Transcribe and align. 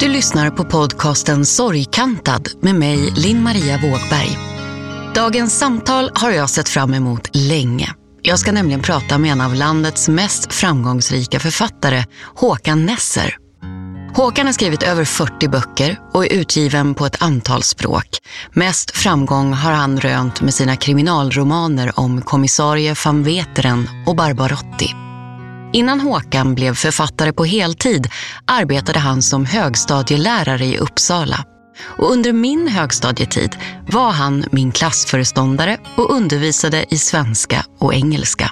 Du 0.00 0.08
lyssnar 0.08 0.50
på 0.50 0.64
podcasten 0.64 1.46
Sorgkantad 1.46 2.48
med 2.60 2.74
mig, 2.74 3.12
Linn-Maria 3.16 3.78
Wågberg. 3.82 4.38
Dagens 5.14 5.58
samtal 5.58 6.10
har 6.14 6.30
jag 6.30 6.50
sett 6.50 6.68
fram 6.68 6.94
emot 6.94 7.30
länge. 7.32 7.94
Jag 8.22 8.38
ska 8.38 8.52
nämligen 8.52 8.82
prata 8.82 9.18
med 9.18 9.32
en 9.32 9.40
av 9.40 9.54
landets 9.54 10.08
mest 10.08 10.52
framgångsrika 10.52 11.40
författare, 11.40 12.04
Håkan 12.34 12.86
Nesser. 12.86 13.36
Håkan 14.14 14.46
har 14.46 14.52
skrivit 14.52 14.82
över 14.82 15.04
40 15.04 15.48
böcker 15.48 16.00
och 16.12 16.24
är 16.26 16.32
utgiven 16.32 16.94
på 16.94 17.06
ett 17.06 17.22
antal 17.22 17.62
språk. 17.62 18.18
Mest 18.52 18.90
framgång 18.90 19.52
har 19.52 19.72
han 19.72 20.00
rönt 20.00 20.40
med 20.40 20.54
sina 20.54 20.76
kriminalromaner 20.76 22.00
om 22.00 22.22
kommissarie 22.22 22.94
van 23.04 23.22
Veteren 23.22 23.88
och 24.06 24.16
Barbarotti. 24.16 25.05
Innan 25.72 26.00
Håkan 26.00 26.54
blev 26.54 26.74
författare 26.74 27.32
på 27.32 27.44
heltid 27.44 28.08
arbetade 28.46 28.98
han 28.98 29.22
som 29.22 29.46
högstadielärare 29.46 30.64
i 30.64 30.78
Uppsala. 30.78 31.44
Och 31.98 32.10
under 32.12 32.32
min 32.32 32.68
högstadietid 32.68 33.56
var 33.88 34.10
han 34.10 34.44
min 34.52 34.72
klassföreståndare 34.72 35.78
och 35.96 36.10
undervisade 36.10 36.86
i 36.88 36.98
svenska 36.98 37.64
och 37.78 37.94
engelska. 37.94 38.50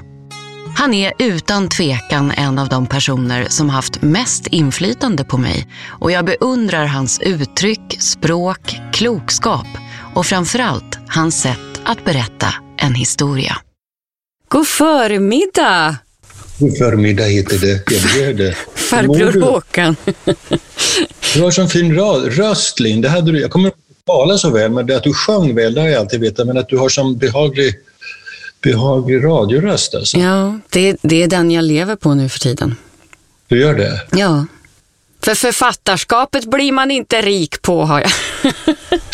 Han 0.76 0.94
är 0.94 1.12
utan 1.18 1.68
tvekan 1.68 2.32
en 2.36 2.58
av 2.58 2.68
de 2.68 2.86
personer 2.86 3.46
som 3.48 3.70
haft 3.70 4.02
mest 4.02 4.46
inflytande 4.46 5.24
på 5.24 5.38
mig 5.38 5.68
och 5.88 6.12
jag 6.12 6.24
beundrar 6.24 6.86
hans 6.86 7.20
uttryck, 7.20 7.96
språk, 8.00 8.80
klokskap 8.92 9.66
och 10.14 10.26
framförallt 10.26 10.98
hans 11.08 11.40
sätt 11.40 11.80
att 11.84 12.04
berätta 12.04 12.54
en 12.76 12.94
historia. 12.94 13.56
God 14.48 14.66
förmiddag! 14.66 16.03
God 16.64 16.78
förmiddag 16.78 17.24
heter 17.24 17.58
det. 17.58 17.82
Jag 17.90 18.26
gör 18.26 18.34
det. 18.34 18.56
Farbror 18.74 19.40
Håkan. 19.40 19.96
Du 21.34 21.42
har 21.42 21.50
sån 21.50 21.68
fin 21.68 21.94
röst, 22.30 22.80
Linn. 22.80 23.00
Det 23.00 23.08
hade 23.08 23.32
du. 23.32 23.40
Jag 23.40 23.50
kommer 23.50 23.66
inte 23.68 23.78
tala 24.06 24.38
så 24.38 24.50
väl, 24.50 24.70
men 24.70 24.86
det 24.86 24.96
att 24.96 25.02
du 25.02 25.14
sjöng 25.14 25.54
väl, 25.54 25.74
det 25.74 25.80
har 25.80 25.88
jag 25.88 26.00
alltid 26.00 26.20
vetat. 26.20 26.46
Men 26.46 26.58
att 26.58 26.68
du 26.68 26.78
har 26.78 26.88
sån 26.88 27.18
behaglig, 27.18 27.74
behaglig 28.62 29.24
radioröst. 29.24 29.94
Alltså. 29.94 30.18
Ja, 30.18 30.58
det, 30.70 30.96
det 31.02 31.22
är 31.22 31.28
den 31.28 31.50
jag 31.50 31.64
lever 31.64 31.96
på 31.96 32.14
nu 32.14 32.28
för 32.28 32.38
tiden. 32.38 32.76
Du 33.48 33.60
gör 33.60 33.74
det? 33.74 34.00
Ja. 34.12 34.46
För 35.24 35.34
författarskapet 35.34 36.44
blir 36.44 36.72
man 36.72 36.90
inte 36.90 37.22
rik 37.22 37.62
på, 37.62 37.84
har 37.84 38.00
jag. 38.00 38.10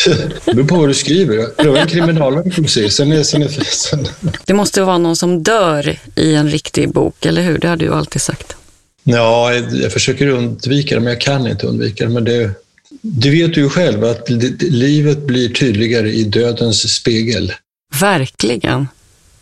det 0.45 0.53
beror 0.53 0.67
på 0.67 0.75
vad 0.75 0.89
du 0.89 0.93
skriver. 0.93 1.45
Pröva 1.45 1.79
en 1.79 1.87
kriminalvård 1.87 2.55
precis. 2.55 2.93
Sen 2.93 3.11
är, 3.11 3.23
sen 3.23 3.41
är, 3.41 3.47
sen... 3.47 4.07
Det 4.45 4.53
måste 4.53 4.81
vara 4.81 4.97
någon 4.97 5.15
som 5.15 5.43
dör 5.43 5.99
i 6.15 6.35
en 6.35 6.49
riktig 6.49 6.89
bok, 6.89 7.25
eller 7.25 7.41
hur? 7.41 7.57
Det 7.57 7.67
har 7.67 7.75
du 7.75 7.93
alltid 7.93 8.21
sagt. 8.21 8.55
Ja, 9.03 9.53
jag 9.53 9.93
försöker 9.93 10.27
undvika 10.27 10.95
det, 10.95 11.01
men 11.01 11.13
jag 11.13 11.21
kan 11.21 11.47
inte 11.47 11.67
undvika 11.67 12.05
det. 12.05 12.09
Men 12.09 12.23
det, 12.23 12.51
du 13.01 13.31
vet 13.31 13.57
ju 13.57 13.69
själv 13.69 14.03
att 14.03 14.29
livet 14.59 15.17
blir 15.17 15.49
tydligare 15.49 16.11
i 16.11 16.23
dödens 16.23 16.93
spegel. 16.93 17.53
Verkligen. 17.99 18.87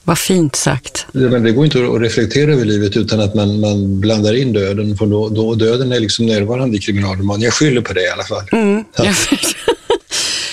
Vad 0.10 0.20
fint 0.20 0.56
sagt. 0.56 1.06
Men 1.12 1.44
det 1.44 1.52
går 1.52 1.66
inte 1.66 1.78
att 1.78 2.02
reflektera 2.02 2.52
över 2.52 2.66
livet 2.66 2.98
utan 2.98 3.20
att 3.20 3.36
man, 3.36 3.60
man 3.60 4.00
blandar 4.00 4.34
in 4.34 4.54
döden. 4.54 4.98
För 4.98 5.06
då, 5.06 5.30
då, 5.30 5.56
döden 5.56 5.92
är 5.92 6.00
liksom 6.00 6.26
närvarande 6.26 6.78
i 6.78 6.80
kriminalroman. 6.80 7.42
Jag 7.42 7.54
skyller 7.54 7.82
på 7.82 7.94
det 7.94 8.02
i 8.02 8.10
alla 8.10 8.24
fall. 8.24 8.44
Mm, 8.52 8.84
ja. 8.98 9.14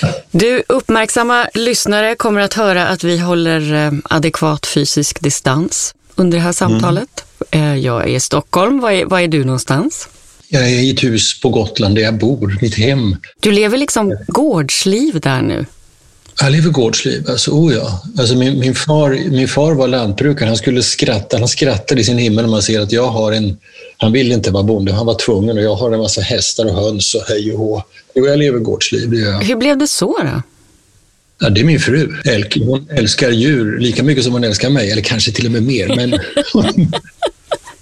Du, 0.31 0.63
uppmärksamma 0.69 1.49
lyssnare 1.55 2.15
kommer 2.15 2.41
att 2.41 2.55
höra 2.55 2.87
att 2.89 3.05
vi 3.05 3.19
håller 3.19 3.75
eh, 3.87 3.93
adekvat 4.05 4.67
fysisk 4.67 5.21
distans 5.21 5.95
under 6.15 6.39
det 6.39 6.45
här 6.45 6.53
samtalet. 6.53 7.25
Mm. 7.51 7.83
Jag 7.83 8.03
är 8.03 8.17
i 8.17 8.21
Stockholm. 8.21 8.81
Var 8.81 8.91
är, 8.91 9.05
var 9.05 9.21
är 9.21 9.29
du 9.29 9.45
någonstans? 9.45 10.09
Jag 10.49 10.63
är 10.63 10.69
i 10.69 10.91
ett 10.91 11.05
hus 11.05 11.41
på 11.41 11.49
Gotland 11.49 11.95
där 11.95 12.03
jag 12.03 12.19
bor, 12.19 12.59
mitt 12.63 12.75
hem. 12.75 13.17
Du 13.41 13.53
lever 13.53 13.79
liksom 13.79 14.17
gårdsliv 14.27 15.21
där 15.21 15.43
nu? 15.43 15.67
Jag 16.41 16.53
lever 16.53 16.71
gårdsliv, 16.71 17.31
alltså, 17.31 17.51
oh 17.51 17.75
ja. 17.75 18.03
Alltså 18.19 18.35
min, 18.35 18.59
min, 18.59 18.75
far, 18.75 19.31
min 19.31 19.49
far 19.49 19.75
var 19.75 19.89
lantbrukare, 19.89 20.47
han 20.47 20.57
skulle 20.57 20.83
skratta. 20.83 21.39
Han 21.39 21.49
skrattade 21.49 22.01
i 22.01 22.05
sin 22.05 22.19
himmel 22.19 22.45
när 22.45 22.51
man 22.51 22.63
ser 22.63 22.81
att 22.81 22.93
jag 22.93 23.09
har 23.09 23.33
en... 23.33 23.57
Han 23.97 24.13
ville 24.13 24.35
inte 24.35 24.51
vara 24.51 24.63
bonde, 24.63 24.93
han 24.93 25.07
var 25.07 25.15
tvungen 25.15 25.59
och 25.59 25.65
jag 25.65 25.75
har 25.75 25.93
en 25.93 25.99
massa 25.99 26.21
hästar 26.21 26.65
och 26.65 26.75
höns 26.75 27.15
och 27.15 27.23
hej 27.29 27.53
och 27.53 27.59
hå. 27.59 27.83
Jo, 28.15 28.27
jag 28.27 28.39
lever 28.39 28.59
gårdsliv, 28.59 29.11
det 29.11 29.17
gör 29.17 29.33
jag. 29.33 29.41
Hur 29.41 29.57
blev 29.57 29.79
det 29.79 29.87
så 29.87 30.19
då? 30.23 30.43
Ja, 31.39 31.51
det 31.51 31.61
är 31.61 31.65
min 31.65 31.81
fru. 31.81 32.17
Elke. 32.25 32.65
Hon 32.65 32.89
älskar 32.91 33.31
djur 33.31 33.79
lika 33.79 34.03
mycket 34.03 34.25
som 34.25 34.33
hon 34.33 34.45
älskar 34.45 34.71
mig, 34.71 34.91
eller 34.91 35.03
kanske 35.03 35.33
till 35.33 35.47
och 35.47 35.53
med 35.53 35.63
mer. 35.63 35.97
Men 35.97 36.13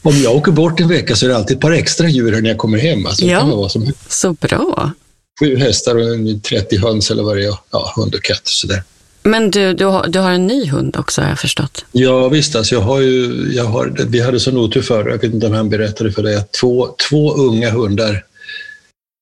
om 0.03 0.17
jag 0.23 0.37
åker 0.37 0.53
bort 0.53 0.81
en 0.81 0.89
vecka 0.89 1.17
så 1.17 1.27
är 1.27 1.31
det 1.31 1.37
alltid 1.37 1.57
ett 1.57 1.61
par 1.61 1.73
extra 1.73 2.09
djur 2.09 2.41
när 2.43 2.49
jag 2.49 2.59
kommer 2.59 2.79
hem. 2.79 3.07
Alltså, 3.07 3.25
ja, 3.25 3.69
så 4.09 4.33
bra. 4.33 4.93
Sju 5.41 5.57
hästar 5.57 5.95
och 5.97 6.43
30 6.43 6.79
höns 6.79 7.11
eller 7.11 7.23
vad 7.23 7.37
det 7.37 7.45
är. 7.45 7.57
Ja, 7.71 7.93
hund 7.97 8.15
och 8.15 8.23
katt 8.23 8.43
och 8.43 8.49
sådär. 8.49 8.83
Men 9.23 9.51
du, 9.51 9.75
du 9.75 9.85
har, 9.85 10.07
du 10.09 10.19
har 10.19 10.31
en 10.31 10.47
ny 10.47 10.67
hund 10.67 10.97
också 10.97 11.21
har 11.23 11.29
jag 11.29 11.39
förstått. 11.39 11.85
Ja 11.93 12.29
visst, 12.29 12.57
alltså 12.57 12.75
jag 12.75 12.83
har 12.83 13.01
ju, 13.01 13.49
jag 13.53 13.65
har, 13.65 14.07
vi 14.09 14.21
hade 14.21 14.41
sån 14.41 14.57
otur 14.57 14.83
förr, 14.83 15.09
jag 15.09 15.19
vet 15.19 15.35
inte 15.35 15.47
om 15.47 15.53
han 15.53 15.69
berättade 15.69 16.13
för 16.13 16.23
dig, 16.23 16.37
att 16.37 16.53
två, 16.53 16.95
två 17.09 17.35
unga 17.35 17.71
hundar, 17.71 18.25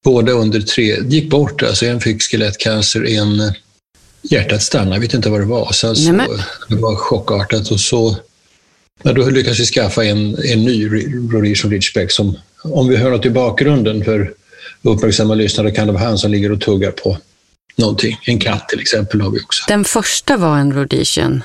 båda 0.05 0.33
under 0.33 0.61
tre, 0.61 0.97
gick 1.05 1.31
bort. 1.31 1.63
Alltså 1.63 1.87
en 1.87 2.01
fick 2.01 2.23
skelettcancer, 2.23 3.07
en 3.07 3.53
hjärtat 4.23 4.63
stannade, 4.63 4.97
jag 4.97 5.01
vet 5.01 5.15
inte 5.15 5.31
vad 5.31 5.41
det 5.41 5.47
var. 5.47 5.73
Sen 5.73 5.97
så, 5.97 6.13
det 6.69 6.77
var 6.77 6.97
chockartat 6.97 7.71
och 7.71 7.81
så 7.81 8.17
ja, 9.03 9.13
då 9.13 9.31
lyckades 9.31 9.61
vi 9.61 9.65
skaffa 9.65 10.05
en, 10.05 10.37
en 10.45 10.65
ny 10.65 10.87
Rhodesian 11.33 11.73
Ridgeback 11.73 12.13
som, 12.13 12.39
om 12.63 12.89
vi 12.89 12.97
hör 12.97 13.11
något 13.11 13.27
i 13.27 13.31
bakgrunden 13.31 14.05
för 14.05 14.35
uppmärksamma 14.83 15.35
lyssnare 15.35 15.71
kan 15.71 15.87
det 15.87 15.93
vara 15.93 16.05
han 16.05 16.19
som 16.19 16.31
ligger 16.31 16.53
och 16.53 16.61
tuggar 16.61 16.91
på 16.91 17.19
någonting. 17.77 18.19
En 18.25 18.39
katt 18.39 18.69
till 18.69 18.81
exempel 18.81 19.21
har 19.21 19.31
vi 19.31 19.41
också. 19.41 19.65
Den 19.69 19.85
första 19.85 20.37
var 20.37 20.57
en 20.59 20.73
Rhodesian? 20.73 21.43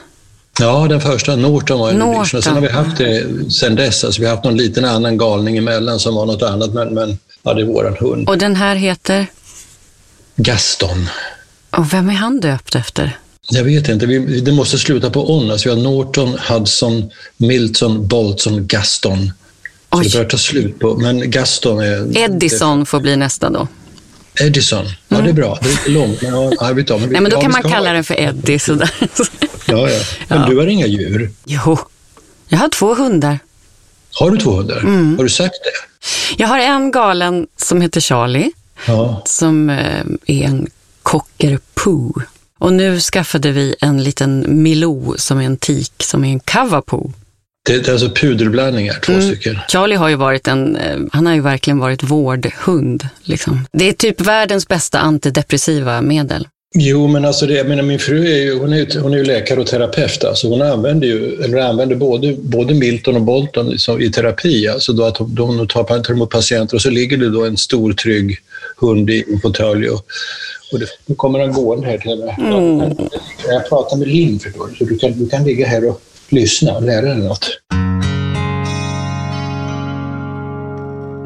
Ja, 0.59 0.87
den 0.89 1.01
första, 1.01 1.35
Norton 1.35 1.79
var 1.79 1.89
en 1.89 1.95
Norton. 1.95 2.15
Rhodesian. 2.15 2.37
Och 2.37 2.43
sen 2.43 2.53
har 2.53 2.61
vi 2.61 2.69
haft 2.69 2.97
det 2.97 3.25
sen 3.51 3.75
dess. 3.75 4.03
Alltså, 4.03 4.21
vi 4.21 4.27
har 4.27 4.35
haft 4.35 4.45
någon 4.45 4.57
liten 4.57 4.85
annan 4.85 5.17
galning 5.17 5.57
emellan 5.57 5.99
som 5.99 6.15
var 6.15 6.25
något 6.25 6.41
annat, 6.41 6.73
men, 6.73 6.93
men 6.93 7.17
ja, 7.43 7.53
det 7.53 7.61
är 7.61 7.65
våran 7.65 7.95
hund. 7.99 8.29
Och 8.29 8.37
den 8.37 8.55
här 8.55 8.75
heter? 8.75 9.27
Gaston. 10.35 11.09
Och 11.69 11.93
vem 11.93 12.09
är 12.09 12.13
han 12.13 12.39
döpt 12.39 12.75
efter? 12.75 13.17
Jag 13.49 13.63
vet 13.63 13.89
inte. 13.89 14.05
Vi, 14.05 14.39
det 14.41 14.51
måste 14.51 14.77
sluta 14.77 15.09
på 15.09 15.37
on. 15.37 15.51
Alltså 15.51 15.69
vi 15.69 15.75
har 15.75 15.81
Norton, 15.81 16.37
Hudson, 16.49 17.09
Milton, 17.37 18.07
Bolton, 18.07 18.67
Gaston. 18.67 19.31
Så 19.91 19.99
det 19.99 20.13
börjar 20.13 20.29
ta 20.29 20.37
slut 20.37 20.79
på, 20.79 20.95
men 20.95 21.31
Gaston 21.31 21.79
är... 21.79 22.17
Edison 22.17 22.85
får 22.85 22.99
bli 22.99 23.15
nästa 23.15 23.49
då. 23.49 23.67
Edison, 24.41 24.85
ja 25.07 25.21
det 25.21 25.29
är 25.29 25.33
bra. 25.33 25.59
Det 25.61 25.67
är 25.67 25.71
lite 25.71 25.89
långt, 25.89 26.21
men 26.21 26.33
ja, 26.33 26.51
jag 26.59 26.73
vet, 26.73 26.89
men 26.89 27.09
Nej, 27.09 27.21
men 27.21 27.31
då 27.31 27.41
kan 27.41 27.51
man 27.51 27.61
kalla 27.61 27.89
ha. 27.89 27.93
den 27.93 28.03
för 28.03 28.19
Eddie. 28.19 28.59
Sådär. 28.59 28.91
Ja, 29.65 29.89
ja. 29.89 29.99
Men 30.27 30.41
ja. 30.41 30.47
du 30.47 30.57
har 30.57 30.67
inga 30.67 30.87
djur? 30.87 31.31
Jo, 31.45 31.77
jag 32.47 32.57
har 32.57 32.69
två 32.69 32.95
hundar. 32.95 33.39
Har 34.13 34.31
du 34.31 34.37
två 34.37 34.51
hundar? 34.51 34.77
Mm. 34.77 35.17
Har 35.17 35.23
du 35.23 35.29
sagt 35.29 35.55
det? 35.63 36.07
Jag 36.37 36.47
har 36.47 36.59
en 36.59 36.91
galen 36.91 37.47
som 37.57 37.81
heter 37.81 38.01
Charlie, 38.01 38.51
ja. 38.85 39.21
som 39.25 39.69
eh, 39.69 40.05
är 40.25 40.43
en 40.43 40.67
cocker 41.03 41.59
poo. 41.73 42.13
Och 42.59 42.73
nu 42.73 42.99
skaffade 42.99 43.51
vi 43.51 43.75
en 43.81 44.03
liten 44.03 44.45
Milou 44.63 45.15
som 45.17 45.37
är 45.37 45.43
en 45.43 45.57
tik, 45.57 45.93
som 46.03 46.23
är 46.23 46.29
en 46.29 46.39
kavapoo. 46.39 47.13
Det 47.67 47.88
är 47.88 47.91
alltså 47.91 48.09
puderblandningar, 48.09 49.00
två 49.05 49.13
mm. 49.13 49.25
stycken. 49.25 49.59
Charlie 49.67 49.95
har 49.95 50.09
ju 50.09 50.16
varit 50.16 50.47
en, 50.47 50.75
eh, 50.75 50.97
han 51.11 51.25
har 51.25 51.33
ju 51.33 51.41
verkligen 51.41 51.78
varit 51.78 52.03
vårdhund. 52.03 53.07
Liksom. 53.23 53.67
Det 53.72 53.89
är 53.89 53.94
typ 53.94 54.22
världens 54.22 54.67
bästa 54.67 55.00
antidepressiva 55.00 56.01
medel. 56.01 56.47
Jo, 56.75 57.07
men 57.07 57.25
alltså 57.25 57.45
det, 57.45 57.53
jag 57.53 57.67
menar, 57.67 57.83
min 57.83 58.00
fru 58.00 58.28
är 58.28 58.38
ju, 58.38 58.59
hon 58.59 58.73
är 58.73 58.78
ju, 58.78 59.00
hon 59.00 59.13
är 59.13 59.17
ju 59.17 59.23
läkare 59.23 59.59
och 59.59 59.67
terapeut. 59.67 60.23
Alltså 60.23 60.47
hon 60.47 60.61
använder 60.61 61.07
ju, 61.07 61.44
eller 61.44 61.57
använder 61.57 61.95
både, 61.95 62.34
både 62.34 62.73
Milton 62.73 63.16
och 63.16 63.22
Bolton 63.22 63.73
i 63.99 64.09
terapi. 64.09 64.67
Alltså 64.67 64.93
då 64.93 65.03
att 65.03 65.17
hon, 65.17 65.37
hon 65.37 65.67
tar, 65.67 66.03
tar 66.03 66.14
emot 66.14 66.29
patienter 66.29 66.75
och 66.75 66.81
så 66.81 66.90
ligger 66.90 67.17
det 67.17 67.29
då 67.29 67.46
en 67.46 67.58
stor 67.58 67.93
trygg 67.93 68.37
hund 68.78 69.09
i 69.09 69.25
en 69.34 69.40
fåtölj. 69.40 69.90
Och, 69.90 70.05
och 70.72 70.79
det, 70.79 70.87
nu 71.05 71.16
kommer 71.16 71.40
han 71.40 71.53
gående 71.53 71.87
här 71.87 71.97
till 71.97 72.09
henne. 72.09 72.35
Mm. 72.58 73.09
Jag 73.47 73.69
pratar 73.69 73.97
med 73.97 74.08
Linn, 74.08 74.40
förstår 74.40 74.67
du, 74.67 74.75
så 74.75 74.84
du 74.84 74.97
kan, 74.97 75.11
du 75.11 75.29
kan 75.29 75.43
ligga 75.43 75.67
här 75.67 75.90
och 75.90 76.02
lyssna 76.32 76.74
och 76.74 76.84
lära 76.84 77.06
dig 77.06 77.18
något. 77.18 77.50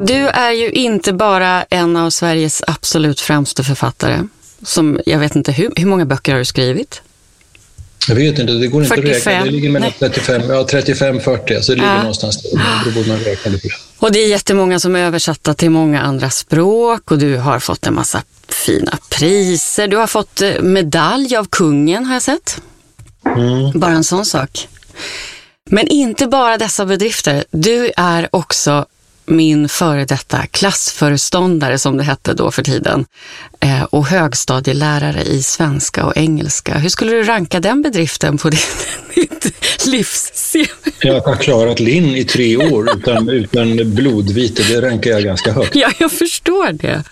Du 0.04 0.28
är 0.28 0.52
ju 0.52 0.72
inte 0.72 1.14
bara 1.14 1.64
en 1.64 1.98
av 1.98 2.10
Sveriges 2.10 2.64
absolut 2.68 3.20
främsta 3.20 3.64
författare. 3.64 4.28
Som, 4.64 5.00
jag 5.06 5.20
vet 5.20 5.36
inte, 5.36 5.52
hur, 5.52 5.72
hur 5.76 5.86
många 5.86 6.06
böcker 6.06 6.32
har 6.32 6.40
du 6.40 6.46
skrivit? 6.46 7.02
Jag 8.08 8.16
vet 8.16 8.40
inte, 8.40 8.54
det 8.54 8.68
går 8.68 8.84
inte 8.84 8.96
45. 8.96 9.12
att 9.12 9.28
räkna. 9.28 9.46
Det 9.46 9.52
ligger 9.52 9.70
mellan 9.70 9.92
35, 10.00 10.42
ja, 10.50 10.68
35-40, 10.72 11.56
alltså 11.56 11.72
det 11.72 11.76
ligger 11.76 11.94
ja. 11.94 11.98
någonstans 11.98 12.42
där. 12.42 12.92
Borde 12.92 13.10
man 13.10 13.20
räkna 13.20 13.52
det 13.52 13.60
Och 13.98 14.12
det 14.12 14.20
är 14.20 14.28
jättemånga 14.28 14.80
som 14.80 14.96
är 14.96 15.00
översatta 15.00 15.54
till 15.54 15.70
många 15.70 16.02
andra 16.02 16.30
språk 16.30 17.12
och 17.12 17.18
du 17.18 17.38
har 17.38 17.60
fått 17.60 17.88
en 17.88 17.94
massa 17.94 18.24
fina 18.48 18.98
priser. 19.10 19.88
Du 19.88 19.98
har 19.98 20.08
fått 20.08 20.42
eh, 20.42 20.62
medalj 20.62 21.36
av 21.36 21.46
kungen 21.46 22.06
har 22.06 22.14
jag 22.14 22.22
sett. 22.22 22.62
Mm. 23.26 23.80
Bara 23.80 23.92
en 23.92 24.04
sån 24.04 24.26
sak. 24.26 24.68
Men 25.70 25.88
inte 25.88 26.28
bara 26.28 26.58
dessa 26.58 26.86
bedrifter. 26.86 27.44
Du 27.52 27.92
är 27.98 28.30
också 28.32 28.86
min 29.26 29.70
före 29.70 30.06
detta 30.06 30.46
klassföreståndare, 30.48 31.80
som 31.80 31.98
det 31.98 32.04
hette 32.04 32.34
då 32.34 32.52
för 32.52 32.64
tiden, 32.64 33.06
eh, 33.60 33.84
och 33.84 34.06
högstadielärare 34.06 35.24
i 35.24 35.44
svenska 35.44 36.06
och 36.06 36.18
engelska. 36.18 36.78
Hur 36.78 36.90
skulle 36.90 37.12
du 37.12 37.24
ranka 37.24 37.60
den 37.60 37.82
bedriften 37.82 38.38
på 38.38 38.50
ditt, 39.16 39.16
ditt 39.16 39.86
livs 39.86 40.56
Jag 41.02 41.22
har 41.22 41.36
klarat 41.36 41.80
Linn 41.80 42.16
i 42.16 42.24
tre 42.24 42.58
år 42.58 42.98
utan, 42.98 43.30
utan 43.30 43.96
blodvite. 43.96 44.64
Det 44.64 44.82
rankar 44.82 45.12
jag 45.12 45.24
ganska 45.24 45.52
högt. 45.52 45.76
Ja, 45.76 45.92
jag 46.00 46.12
förstår 46.12 46.72
det. 46.72 47.04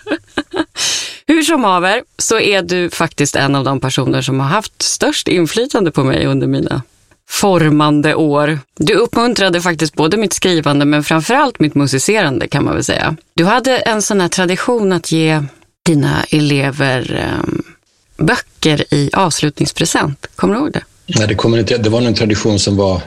Hur 1.26 1.42
som 1.42 1.64
haver 1.64 2.02
så 2.18 2.40
är 2.40 2.62
du 2.62 2.90
faktiskt 2.90 3.36
en 3.36 3.54
av 3.54 3.64
de 3.64 3.80
personer 3.80 4.22
som 4.22 4.40
har 4.40 4.48
haft 4.48 4.82
störst 4.82 5.28
inflytande 5.28 5.90
på 5.90 6.04
mig 6.04 6.26
under 6.26 6.46
mina 6.46 6.82
formande 7.30 8.14
år. 8.14 8.58
Du 8.76 8.94
uppmuntrade 8.94 9.62
faktiskt 9.62 9.94
både 9.94 10.16
mitt 10.16 10.32
skrivande 10.32 10.84
men 10.84 11.04
framförallt 11.04 11.60
mitt 11.60 11.74
musicerande 11.74 12.48
kan 12.48 12.64
man 12.64 12.74
väl 12.74 12.84
säga. 12.84 13.16
Du 13.34 13.44
hade 13.44 13.78
en 13.78 14.02
sån 14.02 14.20
här 14.20 14.28
tradition 14.28 14.92
att 14.92 15.12
ge 15.12 15.42
dina 15.82 16.24
elever 16.30 17.14
eh, 17.14 18.24
böcker 18.24 18.94
i 18.94 19.10
avslutningspresent. 19.12 20.26
Kommer 20.36 20.54
du 20.54 20.60
ihåg 20.60 20.72
det? 20.72 20.84
Nej, 21.06 21.28
det, 21.28 21.34
kommer 21.34 21.58
inte, 21.58 21.78
det 21.78 21.90
var 21.90 22.02
en 22.02 22.14
tradition 22.14 22.58
som 22.58 22.76
var 22.76 23.02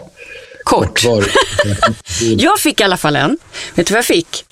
kort. 0.64 1.04
kort 1.04 1.26
jag 2.22 2.60
fick 2.60 2.82
i 2.82 2.84
alla 2.84 2.98
fall 2.98 3.16
en. 3.16 3.38
Vet 3.76 3.88
du 3.88 3.94
vad 3.94 3.98
jag 3.98 4.06
fick? 4.06 4.46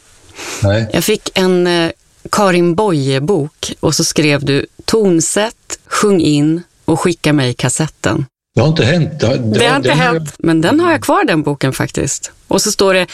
Nej. 0.63 0.89
Jag 0.94 1.03
fick 1.03 1.29
en 1.33 1.68
eh, 1.68 1.91
Karin 2.31 2.75
Boye-bok 2.75 3.73
och 3.79 3.95
så 3.95 4.03
skrev 4.03 4.45
du 4.45 4.65
tonsätt, 4.85 5.79
sjung 5.88 6.21
in 6.21 6.62
och 6.85 7.00
skicka 7.00 7.33
mig 7.33 7.53
kassetten. 7.53 8.25
Det 8.56 8.62
har 8.62 8.68
inte 8.68 8.86
hänt. 8.86 9.19
Det 9.19 9.27
har, 9.27 9.38
det, 9.38 9.59
det 9.59 9.68
har 9.68 9.77
inte 9.77 9.92
hänt, 9.92 10.30
har... 10.30 10.36
men 10.38 10.62
den 10.62 10.80
har 10.80 10.92
jag 10.92 11.01
kvar 11.01 11.25
den 11.25 11.44
boken 11.44 11.74
faktiskt. 11.74 12.31
Och 12.48 12.62
så 12.62 12.71
står 12.71 12.94
det 12.94 13.07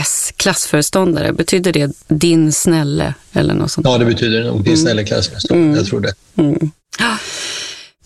DS 0.00 0.32
klassföreståndare. 0.36 1.32
Betyder 1.32 1.72
det 1.72 1.92
din 2.08 2.52
snälle 2.52 3.14
eller 3.32 3.54
något 3.54 3.72
sånt? 3.72 3.86
Ja, 3.86 3.98
det 3.98 4.04
betyder 4.04 4.44
nog 4.44 4.56
din 4.56 4.66
mm. 4.66 4.76
snälle 4.76 5.04
klassföreståndare. 5.04 5.66
Mm. 5.66 5.76
Jag 5.76 5.86
tror 5.86 6.00
det. 6.00 6.14
Mm. 6.36 6.70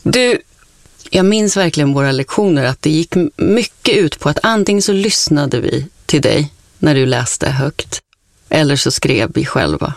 Du, 0.03 0.39
jag 1.11 1.25
minns 1.25 1.57
verkligen 1.57 1.93
våra 1.93 2.13
lektioner 2.13 2.65
att 2.65 2.83
det 2.83 2.91
gick 2.91 3.15
mycket 3.37 3.97
ut 3.97 4.21
på 4.21 4.29
att 4.29 4.39
antingen 4.43 4.83
så 4.83 4.93
lyssnade 4.93 5.61
vi 5.61 5.87
till 6.07 6.23
dig 6.23 6.53
när 6.79 6.95
du 6.95 7.07
läste 7.07 7.51
högt 7.51 8.01
eller 8.49 8.77
så 8.77 8.91
skrev 8.91 9.31
vi 9.35 9.45
själva. 9.45 9.95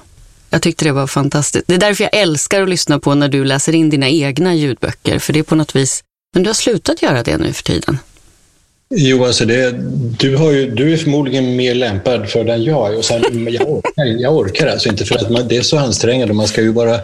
Jag 0.50 0.62
tyckte 0.62 0.86
det 0.86 0.92
var 0.92 1.08
fantastiskt. 1.08 1.68
Det 1.68 1.74
är 1.74 1.80
därför 1.80 2.04
jag 2.04 2.16
älskar 2.16 2.62
att 2.62 2.70
lyssna 2.70 3.00
på 3.00 3.16
när 3.16 3.28
du 3.28 3.46
läser 3.46 3.75
in 3.75 3.90
dina 3.90 4.10
egna 4.10 4.56
ljudböcker, 4.56 5.20
för 5.20 5.34
det 5.34 5.40
är 5.40 5.44
på 5.44 5.56
något 5.56 5.75
vis 5.75 6.04
men 6.34 6.44
du 6.44 6.50
har 6.50 6.54
slutat 6.54 7.02
göra 7.02 7.24
det 7.24 7.38
nu 7.38 7.54
för 7.54 7.64
tiden? 7.64 7.98
Jo, 8.96 9.26
alltså 9.26 9.46
det, 9.46 9.72
du, 10.20 10.36
har 10.36 10.52
ju, 10.52 10.72
du 10.72 10.94
är 10.94 10.98
förmodligen 10.98 11.56
mer 11.56 11.76
lämpad 11.76 12.30
för 12.30 12.44
det 12.44 12.54
än 12.54 12.64
jag. 12.64 12.98
Och 12.98 13.06
sen, 13.06 13.48
jag, 13.52 13.70
orkar, 13.70 14.06
jag 14.06 14.38
orkar 14.38 14.68
alltså 14.68 14.90
inte 14.90 15.06
för 15.06 15.16
att 15.16 15.30
man, 15.30 15.48
det 15.48 15.58
är 15.58 15.62
så 15.62 15.78
ansträngande. 15.78 16.34
Man 16.34 16.48
ska 16.48 16.62
ju 16.62 16.72
vara 16.72 17.00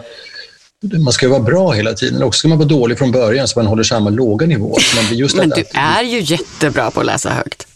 man 0.82 1.12
ska 1.12 1.28
vara 1.28 1.40
bra 1.40 1.72
hela 1.72 1.94
tiden. 1.94 2.22
Och 2.22 2.34
ska 2.34 2.48
man 2.48 2.58
vara 2.58 2.68
dålig 2.68 2.98
från 2.98 3.12
början 3.12 3.48
så 3.48 3.58
man 3.58 3.66
håller 3.66 3.82
samma 3.82 4.10
låga 4.10 4.46
nivå. 4.46 4.76
Men, 4.96 5.18
just 5.18 5.36
Men 5.36 5.48
du 5.48 5.64
är 5.74 6.02
ju 6.02 6.20
jättebra 6.20 6.90
på 6.90 7.00
att 7.00 7.06
läsa 7.06 7.30
högt 7.30 7.66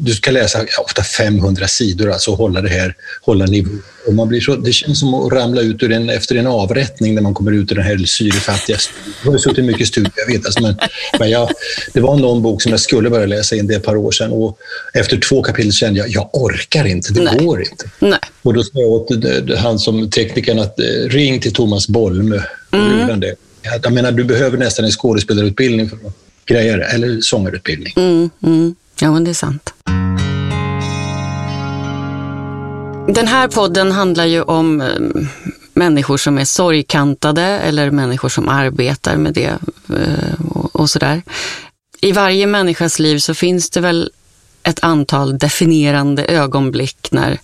du 0.00 0.14
ska 0.14 0.30
läsa 0.30 0.64
ofta 0.84 1.02
500 1.02 1.68
sidor 1.68 2.10
alltså 2.10 2.30
och 2.30 2.36
hålla 2.36 2.60
det 2.62 2.68
här, 2.68 2.94
hålla 3.22 3.46
nivå. 3.46 3.70
Och 4.06 4.14
man 4.14 4.28
blir 4.28 4.40
så, 4.40 4.56
det 4.56 4.72
känns 4.72 5.00
som 5.00 5.14
att 5.14 5.32
ramla 5.32 5.60
ut 5.60 5.82
ur 5.82 5.92
en, 5.92 6.10
efter 6.10 6.36
en 6.36 6.46
avrättning 6.46 7.14
när 7.14 7.22
man 7.22 7.34
kommer 7.34 7.52
ut 7.52 7.72
ur 7.72 7.76
den 7.76 7.84
här 7.84 7.98
syrefattiga 7.98 8.76
Jag 9.24 9.30
har 9.30 9.38
suttit 9.38 9.64
mycket 9.64 9.88
studier, 9.88 10.12
jag 10.16 10.26
vet. 10.26 10.46
Alltså, 10.46 10.62
men, 10.62 10.76
men 11.18 11.30
jag, 11.30 11.50
det 11.92 12.00
var 12.00 12.16
någon 12.16 12.42
bok 12.42 12.62
som 12.62 12.70
jag 12.70 12.80
skulle 12.80 13.10
börja 13.10 13.26
läsa 13.26 13.56
in 13.56 13.66
det 13.66 13.74
ett 13.74 13.84
par 13.84 13.96
år 13.96 14.12
sedan 14.12 14.32
och 14.32 14.58
efter 14.94 15.16
två 15.16 15.42
kapitel 15.42 15.72
kände 15.72 16.00
jag, 16.00 16.08
jag 16.08 16.30
orkar 16.32 16.84
inte, 16.84 17.12
det 17.12 17.22
Nej. 17.22 17.38
går 17.38 17.60
inte. 17.60 17.90
Nej. 17.98 18.18
Och 18.42 18.54
då 18.54 18.62
sa 18.62 18.70
jag 18.72 18.90
åt 18.90 19.10
han 19.58 19.78
som 19.78 20.10
teknikern 20.10 20.58
att 20.58 20.80
eh, 20.80 20.84
ring 21.08 21.40
till 21.40 21.52
Thomas 21.52 21.88
Bolme. 21.88 22.42
Mm. 22.72 23.20
Det. 23.20 23.34
Jag 23.82 23.92
menar, 23.92 24.12
du 24.12 24.24
behöver 24.24 24.58
nästan 24.58 24.84
en 24.84 24.90
skådespelarutbildning 24.90 25.88
för 25.88 25.96
att 25.96 26.12
greja 26.46 26.76
det, 26.76 26.84
eller 26.84 27.20
sångarutbildning. 27.20 27.92
Mm, 27.96 28.30
mm. 28.42 28.74
Ja, 29.00 29.12
men 29.12 29.24
det 29.24 29.30
är 29.30 29.34
sant. 29.34 29.74
Den 33.14 33.26
här 33.26 33.48
podden 33.48 33.92
handlar 33.92 34.24
ju 34.24 34.42
om 34.42 34.80
eh, 34.80 34.88
människor 35.74 36.16
som 36.16 36.38
är 36.38 36.44
sorgkantade 36.44 37.42
eller 37.42 37.90
människor 37.90 38.28
som 38.28 38.48
arbetar 38.48 39.16
med 39.16 39.34
det 39.34 39.58
eh, 39.88 40.40
och 40.72 40.90
sådär. 40.90 41.22
I 42.00 42.12
varje 42.12 42.46
människas 42.46 42.98
liv 42.98 43.18
så 43.18 43.34
finns 43.34 43.70
det 43.70 43.80
väl 43.80 44.10
ett 44.62 44.84
antal 44.84 45.38
definierande 45.38 46.24
ögonblick 46.24 47.08
när 47.10 47.38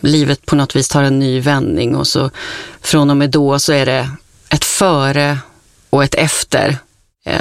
livet 0.00 0.46
på 0.46 0.56
något 0.56 0.76
vis 0.76 0.88
tar 0.88 1.02
en 1.02 1.18
ny 1.18 1.40
vändning 1.40 1.96
och 1.96 2.06
så 2.06 2.30
från 2.80 3.10
och 3.10 3.16
med 3.16 3.30
då 3.30 3.58
så 3.58 3.72
är 3.72 3.86
det 3.86 4.10
ett 4.48 4.64
före 4.64 5.38
och 5.90 6.04
ett 6.04 6.14
efter 6.14 6.78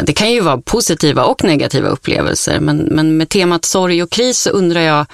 det 0.04 0.14
kan 0.14 0.32
ju 0.32 0.42
vara 0.42 0.58
positiva 0.58 1.24
och 1.24 1.44
negativa 1.44 1.90
upplevelser, 1.90 2.60
men, 2.60 2.78
men 2.78 3.18
med 3.18 3.30
temat 3.30 3.66
sorg 3.66 4.04
och 4.04 4.12
kris 4.12 4.40
så 4.40 4.50
undrar 4.50 4.82
jag, 4.82 5.06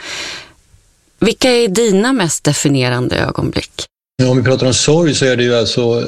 vilka 1.20 1.52
är 1.52 1.68
dina 1.68 2.14
mest 2.14 2.44
definierande 2.44 3.16
ögonblick? 3.16 3.72
Om 4.24 4.38
vi 4.38 4.44
pratar 4.44 4.68
om 4.68 4.74
sorg 4.74 5.16
så 5.16 5.26
är 5.26 5.36
det 5.38 5.44
ju 5.44 5.56
alltså 5.56 6.04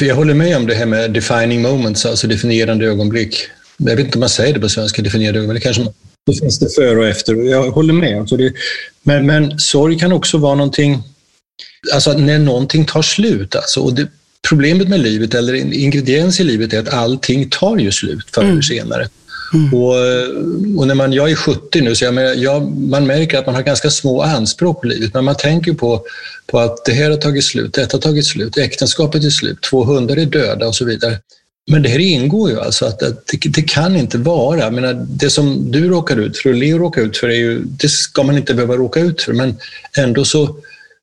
jag 0.00 0.14
håller 0.14 0.34
med 0.34 0.56
om 0.56 0.66
det 0.66 0.74
här 0.74 0.86
med 0.86 1.10
defining 1.10 1.62
moments, 1.62 2.06
alltså 2.06 2.26
definierande 2.26 2.86
ögonblick. 2.86 3.48
Jag 3.76 3.96
vet 3.96 4.06
inte 4.06 4.18
om 4.18 4.20
man 4.20 4.28
säger 4.28 4.54
det 4.54 4.60
på 4.60 4.68
svenska, 4.68 5.02
definierande 5.02 5.40
ögonblick. 5.40 5.62
Kanske 5.62 5.82
man, 5.82 5.92
då 6.26 6.32
finns 6.32 6.58
det 6.58 6.74
före 6.74 6.98
och 6.98 7.06
efter. 7.06 7.34
Jag 7.34 7.70
håller 7.70 7.92
med. 7.92 8.20
Alltså 8.20 8.36
det, 8.36 8.52
men, 9.02 9.26
men 9.26 9.58
sorg 9.58 9.98
kan 9.98 10.12
också 10.12 10.38
vara 10.38 10.54
någonting, 10.54 11.02
alltså 11.94 12.12
när 12.12 12.38
någonting 12.38 12.84
tar 12.84 13.02
slut. 13.02 13.56
Alltså, 13.56 13.80
och 13.80 13.94
det, 13.94 14.08
problemet 14.48 14.88
med 14.88 15.00
livet, 15.00 15.34
eller 15.34 15.54
en 15.54 15.72
ingrediens 15.72 16.40
i 16.40 16.44
livet, 16.44 16.72
är 16.72 16.80
att 16.80 16.94
allting 16.94 17.50
tar 17.50 17.76
ju 17.78 17.92
slut 17.92 18.24
förr 18.32 18.42
eller 18.42 18.50
mm. 18.50 18.62
senare. 18.62 19.08
Mm. 19.54 19.74
Och, 19.74 19.94
och, 20.78 20.86
när 20.86 20.94
man, 20.94 21.12
jag 21.12 21.30
är 21.30 21.34
70 21.34 21.80
nu, 21.80 21.94
så 21.94 22.04
jag 22.04 22.36
jag, 22.36 22.76
man 22.76 23.06
märker 23.06 23.38
att 23.38 23.46
man 23.46 23.54
har 23.54 23.62
ganska 23.62 23.90
små 23.90 24.22
anspråk 24.22 24.80
på 24.80 24.86
livet, 24.86 25.14
men 25.14 25.24
man 25.24 25.36
tänker 25.36 25.72
på, 25.72 26.04
på 26.46 26.58
att 26.58 26.84
det 26.84 26.92
här 26.92 27.10
har 27.10 27.16
tagit 27.16 27.44
slut, 27.44 27.74
detta 27.74 27.96
har 27.96 28.02
tagit 28.02 28.26
slut, 28.26 28.58
äktenskapet 28.58 29.24
är 29.24 29.30
slut, 29.30 29.60
två 29.70 29.84
hundar 29.84 30.16
är 30.16 30.26
döda 30.26 30.66
och 30.68 30.74
så 30.74 30.84
vidare. 30.84 31.18
Men 31.70 31.82
det 31.82 31.88
här 31.88 31.98
ingår 31.98 32.50
ju 32.50 32.60
alltså, 32.60 32.86
att, 32.86 33.02
att 33.02 33.26
det, 33.26 33.48
det, 33.48 33.62
kan 33.62 33.96
inte 33.96 34.18
vara. 34.18 34.58
Jag 34.58 34.72
menar, 34.72 35.06
det 35.08 35.30
som 35.30 35.72
du 35.72 35.88
råkar 35.88 36.16
ut 36.16 36.38
för 36.38 36.50
och 36.50 36.56
Leo 36.56 36.78
råkar 36.78 37.02
ut 37.02 37.16
för, 37.16 37.28
är 37.28 37.34
ju, 37.34 37.62
det 37.64 37.88
ska 37.88 38.22
man 38.22 38.36
inte 38.36 38.54
behöva 38.54 38.76
råka 38.76 39.00
ut 39.00 39.22
för, 39.22 39.32
men 39.32 39.56
ändå 39.96 40.24
så 40.24 40.56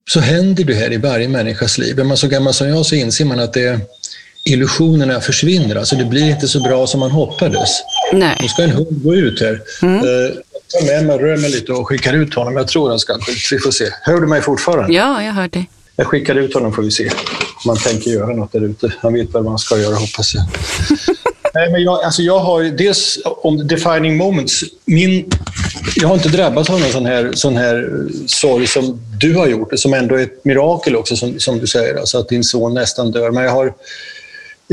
så 0.10 0.20
händer 0.20 0.64
det 0.64 0.74
här 0.74 0.94
i 0.94 0.98
varje 0.98 1.28
människas 1.28 1.78
liv. 1.78 2.00
Är 2.00 2.04
man 2.04 2.18
så 2.18 2.28
gammal 2.28 2.54
som 2.54 2.68
jag 2.68 2.86
så 2.86 2.96
inser 2.96 3.26
man 3.26 3.40
att 3.40 3.54
det, 3.54 3.80
illusionerna 4.46 5.22
försvinner. 5.22 5.76
Alltså 5.76 5.96
det 5.96 6.06
blir 6.06 6.30
inte 6.30 6.48
så 6.48 6.60
bra 6.60 6.88
som 6.88 7.00
man 7.00 7.12
hoppades. 7.12 7.70
Nej. 8.14 8.38
Nu 8.42 8.48
ska 8.48 8.64
en 8.64 8.70
hund 8.70 9.04
gå 9.04 9.16
ut 9.16 9.42
här. 9.42 9.62
Mm. 9.82 10.06
Jag 10.06 10.34
tar 10.68 10.86
med 10.86 11.06
mig, 11.06 11.18
rör 11.18 11.38
mig 11.38 11.52
lite 11.52 11.72
och 11.72 11.88
skickar 11.88 12.14
ut 12.14 12.34
honom. 12.34 12.58
Jag 12.58 12.68
tror 12.68 12.90
han 12.90 13.00
ska 13.00 13.18
Vi 13.52 13.60
får 13.60 13.72
se. 13.72 13.86
Hör 14.02 14.22
du 14.22 14.28
mig 14.28 14.42
fortfarande? 14.42 14.94
Ja, 14.94 15.24
jag 15.24 15.34
hör 15.34 15.48
dig. 15.48 15.70
Jag 15.96 16.08
skickar 16.08 16.36
ut 16.36 16.54
honom 16.54 16.74
får 16.74 16.84
vi 16.84 16.92
se 16.92 17.10
om 17.66 17.70
han 17.70 17.78
tänker 17.78 18.12
göra 18.12 18.36
något 18.36 18.52
där 18.52 18.64
ute. 18.64 18.94
Han 19.02 19.14
vet 19.14 19.34
vad 19.34 19.44
man 19.44 19.60
ska 19.60 19.78
göra 19.78 19.96
hoppas 19.96 20.34
jag. 20.36 20.44
Nej, 21.54 21.72
men 21.72 21.84
jag, 21.84 22.04
alltså 22.04 22.22
jag 22.22 22.40
har 22.40 22.64
dels 22.64 23.20
om 23.24 23.68
defining 23.68 24.18
moments. 24.18 24.64
Min, 24.86 25.32
jag 25.96 26.08
har 26.08 26.16
inte 26.16 26.30
drabbats 26.30 26.70
av 26.70 26.80
någon 26.80 26.92
sån 26.92 27.06
här, 27.06 27.32
sån 27.34 27.58
här 27.58 28.06
sorg 28.28 28.68
som 28.68 29.02
du 29.20 29.36
har 29.36 29.48
gjort, 29.48 29.80
som 29.80 29.94
ändå 29.94 30.16
är 30.16 30.24
ett 30.24 30.46
mirakel 30.46 30.96
också, 30.96 31.16
som, 31.16 31.40
som 31.40 31.60
du 31.60 31.68
säger, 31.68 31.96
alltså 31.96 32.18
att 32.18 32.30
din 32.30 32.44
son 32.44 32.74
nästan 32.74 33.12
dör. 33.12 33.32
Men 33.32 33.44
jag 33.44 33.52
har, 33.52 33.74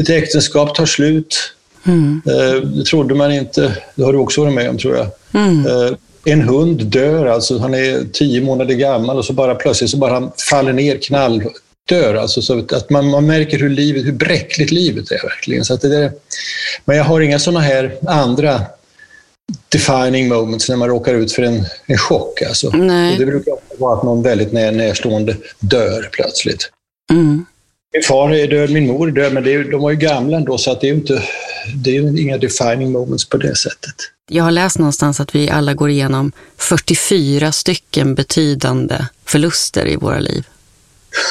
ett 0.00 0.10
äktenskap 0.10 0.74
tar 0.74 0.86
slut. 0.86 1.52
Mm. 1.86 2.22
Eh, 2.26 2.62
det 2.62 2.84
trodde 2.84 3.14
man 3.14 3.32
inte. 3.32 3.76
Det 3.94 4.02
har 4.02 4.12
du 4.12 4.18
också 4.18 4.40
varit 4.40 4.54
med 4.54 4.70
om, 4.70 4.78
tror 4.78 4.96
jag. 4.96 5.06
Mm. 5.32 5.66
Eh, 5.66 5.92
en 6.24 6.40
hund 6.40 6.86
dör, 6.86 7.26
alltså 7.26 7.58
han 7.58 7.74
är 7.74 8.12
tio 8.12 8.40
månader 8.40 8.74
gammal 8.74 9.18
och 9.18 9.24
så 9.24 9.32
bara 9.32 9.54
plötsligt 9.54 9.90
så 9.90 9.96
bara 9.96 10.12
han 10.12 10.32
faller 10.50 10.72
ner 10.72 10.96
knall 10.96 11.42
dör. 11.88 12.14
Alltså 12.14 12.42
så 12.42 12.58
att 12.58 12.90
man, 12.90 13.10
man 13.10 13.26
märker 13.26 13.58
hur, 13.58 13.68
livet, 13.68 14.04
hur 14.04 14.12
bräckligt 14.12 14.70
livet 14.70 15.10
är 15.10 15.22
verkligen. 15.22 15.64
Så 15.64 15.74
att 15.74 15.80
det 15.80 15.88
där, 15.88 16.12
men 16.84 16.96
jag 16.96 17.04
har 17.04 17.20
inga 17.20 17.38
sådana 17.38 17.60
här 17.60 17.94
andra 18.06 18.60
defining 19.68 20.28
moments 20.28 20.68
när 20.68 20.76
man 20.76 20.88
råkar 20.88 21.14
ut 21.14 21.32
för 21.32 21.42
en, 21.42 21.64
en 21.86 21.98
chock. 21.98 22.42
Alltså. 22.42 22.70
Det 23.18 23.26
brukar 23.26 23.54
vara 23.78 23.98
att 23.98 24.04
någon 24.04 24.22
väldigt 24.22 24.52
när, 24.52 24.72
närstående 24.72 25.36
dör 25.58 26.08
plötsligt. 26.12 26.70
Mm. 27.12 27.44
Min 27.92 28.02
far 28.02 28.30
är 28.30 28.48
död, 28.48 28.70
min 28.70 28.86
mor 28.86 29.08
är 29.08 29.12
död, 29.12 29.32
men 29.32 29.46
är, 29.46 29.64
de 29.64 29.80
var 29.80 29.90
ju 29.90 29.96
gamla 29.96 30.36
ändå 30.36 30.58
så 30.58 30.72
att 30.72 30.80
det 30.80 30.88
är 30.88 30.94
inte, 30.94 31.22
det 31.74 31.96
är 31.96 32.20
inga 32.20 32.38
defining 32.38 32.92
moments 32.92 33.28
på 33.28 33.36
det 33.36 33.56
sättet. 33.56 33.94
Jag 34.30 34.44
har 34.44 34.50
läst 34.50 34.78
någonstans 34.78 35.20
att 35.20 35.34
vi 35.34 35.50
alla 35.50 35.74
går 35.74 35.90
igenom 35.90 36.32
44 36.56 37.52
stycken 37.52 38.14
betydande 38.14 39.06
förluster 39.24 39.88
i 39.88 39.96
våra 39.96 40.18
liv. 40.18 40.46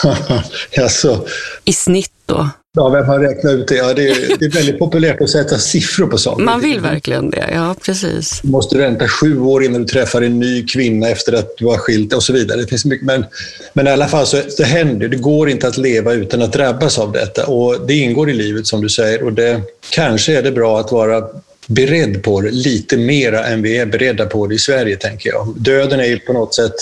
Jaså? 0.71 1.25
I 1.65 1.73
snitt 1.73 2.13
då? 2.25 2.49
Ja, 2.75 2.89
vem 2.89 3.05
har 3.05 3.19
räknat 3.19 3.53
ut 3.53 3.67
det? 3.67 3.75
Ja, 3.75 3.93
det, 3.93 4.09
är, 4.09 4.37
det 4.39 4.45
är 4.45 4.49
väldigt 4.49 4.79
populärt 4.79 5.21
att 5.21 5.29
sätta 5.29 5.57
siffror 5.57 6.07
på 6.07 6.17
saker. 6.17 6.43
Man 6.43 6.61
vill 6.61 6.79
verkligen 6.79 7.29
det, 7.29 7.49
ja 7.53 7.75
precis. 7.85 8.39
Du 8.43 8.49
måste 8.49 8.77
vänta 8.77 9.07
sju 9.07 9.39
år 9.39 9.63
innan 9.63 9.81
du 9.81 9.87
träffar 9.87 10.21
en 10.21 10.39
ny 10.39 10.65
kvinna 10.65 11.09
efter 11.09 11.33
att 11.33 11.57
du 11.57 11.65
har 11.65 11.77
skilt 11.77 12.13
och 12.13 12.23
så 12.23 12.33
vidare. 12.33 12.61
Det 12.61 12.67
finns 12.67 12.85
mycket, 12.85 13.05
men, 13.05 13.25
men 13.73 13.87
i 13.87 13.89
alla 13.89 14.07
fall 14.07 14.25
så 14.25 14.41
det 14.57 14.63
händer. 14.63 15.07
Det 15.07 15.17
går 15.17 15.49
inte 15.49 15.67
att 15.67 15.77
leva 15.77 16.13
utan 16.13 16.41
att 16.41 16.53
drabbas 16.53 16.99
av 16.99 17.11
detta. 17.11 17.45
Och 17.45 17.87
det 17.87 17.93
ingår 17.93 18.29
i 18.29 18.33
livet 18.33 18.67
som 18.67 18.81
du 18.81 18.89
säger. 18.89 19.23
Och 19.23 19.33
det, 19.33 19.61
kanske 19.89 20.37
är 20.37 20.43
det 20.43 20.51
bra 20.51 20.79
att 20.79 20.91
vara 20.91 21.23
beredd 21.67 22.23
på 22.23 22.41
det 22.41 22.51
lite 22.51 22.97
mera 22.97 23.45
än 23.45 23.61
vi 23.61 23.77
är 23.77 23.85
beredda 23.85 24.25
på 24.25 24.47
det 24.47 24.55
i 24.55 24.59
Sverige, 24.59 24.95
tänker 24.95 25.29
jag. 25.29 25.53
Döden 25.57 25.99
är 25.99 26.05
ju 26.05 26.19
på 26.19 26.33
något 26.33 26.55
sätt 26.55 26.75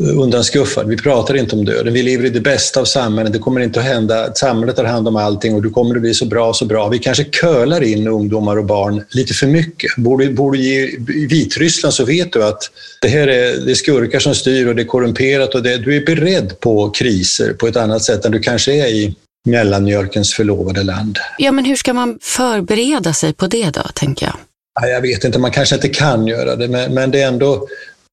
undanskuffad. 0.00 0.88
Vi 0.88 0.96
pratar 0.96 1.34
inte 1.34 1.56
om 1.56 1.64
döden. 1.64 1.92
Vi 1.92 2.02
lever 2.02 2.24
i 2.24 2.30
det 2.30 2.40
bästa 2.40 2.80
av 2.80 2.84
samhället. 2.84 3.32
Det 3.32 3.38
kommer 3.38 3.60
inte 3.60 3.80
att 3.80 3.86
hända. 3.86 4.34
Samhället 4.34 4.76
tar 4.76 4.84
hand 4.84 5.08
om 5.08 5.16
allting 5.16 5.54
och 5.54 5.62
du 5.62 5.70
kommer 5.70 5.94
att 5.94 6.00
bli 6.00 6.14
så 6.14 6.24
bra, 6.24 6.52
så 6.52 6.64
bra. 6.64 6.88
Vi 6.88 6.98
kanske 6.98 7.24
kölar 7.24 7.82
in 7.82 8.08
ungdomar 8.08 8.56
och 8.56 8.64
barn 8.64 9.04
lite 9.10 9.34
för 9.34 9.46
mycket. 9.46 9.96
Borde, 9.96 10.30
borde 10.30 10.58
ge, 10.58 10.82
I 10.84 11.26
Vitryssland 11.30 11.94
så 11.94 12.04
vet 12.04 12.32
du 12.32 12.44
att 12.44 12.70
det 13.00 13.08
här 13.08 13.28
är, 13.28 13.64
det 13.64 13.70
är 13.70 13.74
skurkar 13.74 14.18
som 14.18 14.34
styr 14.34 14.66
och 14.66 14.76
det 14.76 14.82
är 14.82 14.86
korrumperat 14.86 15.54
och 15.54 15.62
det, 15.62 15.76
du 15.76 15.96
är 15.96 16.06
beredd 16.06 16.60
på 16.60 16.90
kriser 16.90 17.52
på 17.52 17.66
ett 17.66 17.76
annat 17.76 18.02
sätt 18.02 18.24
än 18.24 18.32
du 18.32 18.38
kanske 18.38 18.72
är 18.72 18.86
i 18.86 19.14
mellanmjölkens 19.46 20.34
förlovade 20.34 20.82
land. 20.82 21.18
Ja, 21.38 21.52
men 21.52 21.64
hur 21.64 21.76
ska 21.76 21.92
man 21.92 22.18
förbereda 22.22 23.12
sig 23.12 23.32
på 23.32 23.46
det 23.46 23.70
då, 23.70 23.82
tänker 23.94 24.26
jag? 24.26 24.36
Jag 24.82 25.00
vet 25.00 25.24
inte, 25.24 25.38
man 25.38 25.50
kanske 25.50 25.74
inte 25.74 25.88
kan 25.88 26.26
göra 26.26 26.56
det, 26.56 26.68
men, 26.68 26.94
men 26.94 27.10
det 27.10 27.22
är 27.22 27.28
ändå 27.28 27.68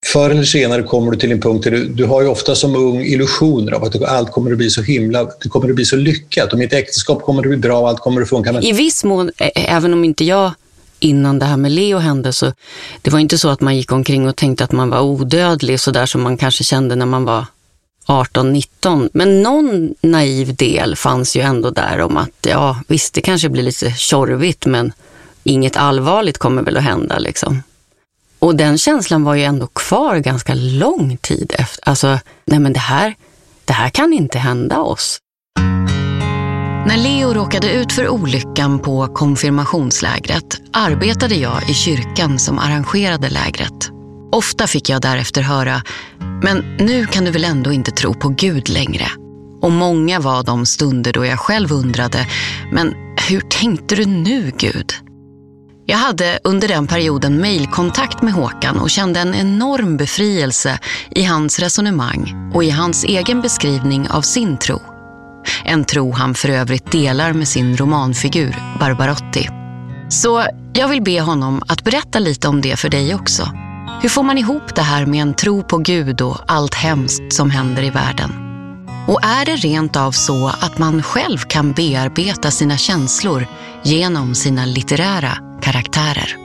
Förr 0.06 0.30
eller 0.30 0.44
senare 0.44 0.84
kommer 0.84 1.12
du 1.12 1.18
till 1.18 1.32
en 1.32 1.42
punkt 1.42 1.64
där 1.64 1.72
du, 1.72 1.88
du 1.88 2.06
har 2.06 2.22
ju 2.22 2.28
ofta 2.28 2.56
som 2.56 2.76
ung 2.76 3.02
illusioner 3.02 3.72
av 3.72 3.84
att 3.84 4.04
allt 4.04 4.32
kommer 4.32 4.52
att 4.52 4.58
bli 4.58 4.70
så 4.70 4.82
himla, 4.82 5.24
det 5.24 5.50
kommer 5.50 5.70
att 5.70 5.76
bli 5.76 5.86
så 5.86 5.96
lyckat 5.96 6.54
och 6.54 6.60
mitt 6.60 6.74
äktenskap 6.74 7.22
kommer 7.22 7.42
att 7.42 7.48
bli 7.48 7.58
bra 7.58 7.80
och 7.80 7.90
allt 7.90 8.00
kommer 8.00 8.22
att 8.22 8.30
funka. 8.30 8.52
Men... 8.52 8.64
I 8.64 8.72
viss 8.72 9.04
mån, 9.04 9.32
även 9.56 9.94
om 9.94 10.04
inte 10.04 10.24
jag 10.24 10.52
innan 11.00 11.40
det 11.40 11.46
här 11.46 11.58
med 11.58 11.72
Leo 11.72 11.98
hände 11.98 12.34
så 12.34 12.54
det 13.02 13.12
var 13.12 13.20
inte 13.20 13.38
så 13.38 13.50
att 13.50 13.62
man 13.62 13.78
gick 13.78 13.92
omkring 13.92 14.30
och 14.30 14.36
tänkte 14.36 14.64
att 14.64 14.72
man 14.72 14.90
var 14.90 15.02
odödlig 15.02 15.80
så 15.80 15.92
där 15.92 16.06
som 16.06 16.22
man 16.22 16.38
kanske 16.38 16.64
kände 16.64 16.96
när 16.96 17.06
man 17.06 17.26
var 17.26 17.46
18-19. 18.08 19.10
Men 19.14 19.42
någon 19.42 19.96
naiv 20.02 20.56
del 20.56 20.96
fanns 20.96 21.36
ju 21.36 21.42
ändå 21.42 21.70
där 21.70 22.02
om 22.02 22.18
att 22.18 22.46
ja 22.48 22.82
visst 22.88 23.14
det 23.14 23.22
kanske 23.22 23.50
blir 23.50 23.64
lite 23.64 23.92
tjorvigt 23.92 24.66
men 24.66 24.92
inget 25.44 25.78
allvarligt 25.78 26.38
kommer 26.38 26.62
väl 26.62 26.78
att 26.78 26.84
hända 26.84 27.20
liksom. 27.20 27.64
Och 28.40 28.56
den 28.56 28.78
känslan 28.78 29.24
var 29.24 29.36
ju 29.36 29.44
ändå 29.44 29.68
kvar 29.68 30.18
ganska 30.18 30.54
lång 30.56 31.18
tid 31.18 31.54
efter. 31.58 31.90
Alltså, 31.90 32.20
nej 32.46 32.60
men 32.60 32.74
det 32.74 32.80
här, 32.80 33.16
det 33.66 33.74
här 33.74 33.90
kan 33.90 34.14
inte 34.14 34.40
hända 34.40 34.80
oss. 34.80 35.20
När 36.88 36.98
Leo 36.98 37.34
råkade 37.34 37.72
ut 37.72 37.92
för 37.92 38.10
olyckan 38.10 38.80
på 38.80 39.08
konfirmationslägret 39.08 40.62
arbetade 40.74 41.36
jag 41.36 41.70
i 41.70 41.74
kyrkan 41.74 42.40
som 42.40 42.60
arrangerade 42.60 43.30
lägret. 43.30 43.92
Ofta 44.32 44.68
fick 44.68 44.90
jag 44.90 45.02
därefter 45.02 45.42
höra, 45.42 45.82
men 46.44 46.76
nu 46.80 47.06
kan 47.06 47.26
du 47.26 47.32
väl 47.32 47.44
ändå 47.44 47.72
inte 47.72 47.92
tro 47.92 48.14
på 48.14 48.30
Gud 48.30 48.70
längre? 48.70 49.06
Och 49.62 49.72
många 49.72 50.20
var 50.20 50.44
de 50.44 50.66
stunder 50.66 51.14
då 51.14 51.26
jag 51.26 51.40
själv 51.40 51.72
undrade, 51.72 52.28
men 52.72 52.94
hur 53.30 53.42
tänkte 53.42 53.96
du 53.96 54.06
nu 54.06 54.52
Gud? 54.58 55.07
Jag 55.90 55.98
hade 55.98 56.40
under 56.44 56.68
den 56.68 56.88
perioden 56.88 57.42
mejlkontakt 57.42 58.22
med 58.22 58.34
Håkan 58.34 58.80
och 58.80 58.90
kände 58.90 59.20
en 59.20 59.36
enorm 59.36 59.98
befrielse 59.98 60.80
i 61.10 61.24
hans 61.24 61.60
resonemang 61.60 62.52
och 62.54 62.64
i 62.64 62.70
hans 62.70 63.04
egen 63.04 63.42
beskrivning 63.42 64.10
av 64.10 64.22
sin 64.22 64.58
tro. 64.58 64.82
En 65.66 65.86
tro 65.86 66.12
han 66.12 66.34
för 66.34 66.50
övrigt 66.50 66.92
delar 66.92 67.34
med 67.34 67.48
sin 67.48 67.78
romanfigur 67.78 68.56
Barbarotti. 68.80 69.50
Så 70.10 70.46
jag 70.74 70.88
vill 70.88 71.02
be 71.02 71.22
honom 71.22 71.62
att 71.68 71.84
berätta 71.84 72.20
lite 72.20 72.48
om 72.48 72.62
det 72.62 72.80
för 72.80 72.90
dig 72.90 73.16
också. 73.16 73.52
Hur 74.02 74.10
får 74.10 74.24
man 74.24 74.38
ihop 74.38 74.76
det 74.76 74.82
här 74.82 75.06
med 75.06 75.22
en 75.22 75.34
tro 75.34 75.64
på 75.64 75.78
Gud 75.78 76.22
och 76.22 76.38
allt 76.48 76.76
hemskt 76.76 77.34
som 77.34 77.52
händer 77.52 77.84
i 77.84 77.90
världen? 77.90 78.47
Och 79.08 79.20
är 79.24 79.46
det 79.46 79.56
rent 79.56 79.96
av 79.96 80.12
så 80.12 80.48
att 80.48 80.78
man 80.78 81.04
själv 81.04 81.38
kan 81.38 81.74
bearbeta 81.74 82.52
sina 82.52 82.78
känslor 82.78 83.48
genom 83.84 84.36
sina 84.36 84.66
litterära 84.66 85.38
karaktärer. 85.62 86.36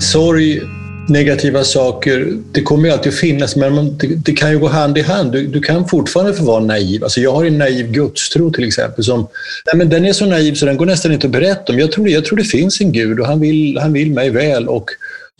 Sorg, 0.00 0.60
negativa 1.08 1.64
saker, 1.64 2.32
det 2.52 2.62
kommer 2.62 2.88
ju 2.88 2.94
alltid 2.94 3.12
att 3.12 3.18
finnas, 3.18 3.56
men 3.56 3.98
det, 3.98 4.06
det 4.06 4.32
kan 4.32 4.50
ju 4.50 4.58
gå 4.58 4.68
hand 4.68 4.98
i 4.98 5.02
hand. 5.02 5.32
Du, 5.32 5.46
du, 5.46 5.60
kan 5.60 5.88
fortfarande 5.88 6.34
få 6.34 6.44
vara 6.44 6.60
naiv. 6.60 7.04
Alltså 7.04 7.20
jag 7.20 7.32
har 7.32 7.44
en 7.44 7.58
naiv 7.58 7.92
gudstro 7.92 8.50
till 8.50 8.64
exempel. 8.64 9.04
Som, 9.04 9.28
nej 9.66 9.76
men 9.76 9.88
den 9.88 10.04
är 10.04 10.12
så 10.12 10.26
naiv 10.26 10.54
så 10.54 10.66
den 10.66 10.76
går 10.76 10.86
nästan 10.86 11.12
inte 11.12 11.26
att 11.26 11.32
berätta 11.32 11.72
om. 11.72 11.78
Jag 11.78 11.92
tror, 11.92 12.08
jag 12.08 12.24
tror 12.24 12.38
det 12.38 12.44
finns 12.44 12.80
en 12.80 12.92
Gud 12.92 13.20
och 13.20 13.26
han 13.26 13.40
vill, 13.40 13.78
han 13.78 13.92
vill 13.92 14.12
mig 14.12 14.30
väl. 14.30 14.68
Och 14.68 14.90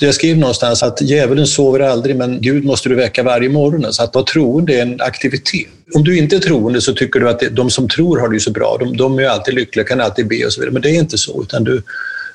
jag 0.07 0.14
skrev 0.14 0.38
någonstans 0.38 0.83
att 0.83 1.00
djävulen 1.00 1.47
sover 1.47 1.80
aldrig, 1.80 2.16
men 2.16 2.40
Gud 2.40 2.64
måste 2.64 2.88
du 2.88 2.95
väcka 2.95 3.23
varje 3.23 3.49
morgon. 3.49 3.92
Så 3.92 4.02
att 4.02 4.14
vara 4.14 4.25
troende 4.25 4.75
är 4.75 4.83
en 4.83 5.00
aktivitet. 5.00 5.69
Om 5.95 6.04
du 6.04 6.19
inte 6.19 6.37
är 6.37 6.40
troende 6.40 6.80
så 6.80 6.95
tycker 6.95 7.21
du 7.21 7.28
att 7.28 7.42
de 7.50 7.71
som 7.71 7.88
tror 7.88 8.19
har 8.19 8.28
det 8.28 8.40
så 8.40 8.50
bra. 8.50 8.76
De, 8.80 8.97
de 8.97 9.19
är 9.19 9.25
alltid 9.25 9.54
lyckliga, 9.54 9.87
kan 9.87 10.00
alltid 10.00 10.28
be 10.28 10.47
och 10.47 10.52
så 10.52 10.61
vidare. 10.61 10.73
Men 10.73 10.83
det 10.83 10.90
är 10.90 10.99
inte 10.99 11.19
så. 11.19 11.42
Utan 11.42 11.64
du, 11.64 11.83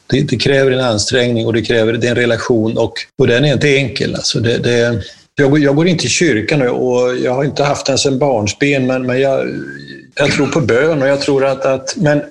det, 0.08 0.22
det, 0.22 0.38
kräver 0.38 0.72
en 0.72 0.80
ansträngning 0.80 1.46
och 1.46 1.54
det 1.54 1.62
kräver 1.62 1.94
det 1.94 2.08
är 2.08 2.12
en 2.12 2.16
relation 2.16 2.78
och, 2.78 2.94
och 3.18 3.28
den 3.28 3.46
är 3.46 3.54
inte 3.54 3.76
enkel. 3.76 4.16
Alltså 4.16 4.40
det, 4.40 4.58
det, 4.58 5.04
jag, 5.36 5.60
jag 5.60 5.76
går 5.76 5.88
inte 5.88 6.06
i 6.06 6.10
kyrkan 6.10 6.62
och 6.62 7.18
jag 7.18 7.34
har 7.34 7.44
inte 7.44 7.64
haft 7.64 7.86
den 7.86 7.98
sedan 7.98 8.20
barnsben, 8.20 8.88
men, 8.88 9.06
men 9.06 9.22
jag, 9.22 9.48
jag 10.16 10.32
tror 10.32 10.48
på 10.48 10.60
bön 10.60 11.02
och 11.02 11.08
jag 11.08 11.22
tror 11.22 11.46
att, 11.46 11.66
att 11.66 11.96
men 11.98 12.22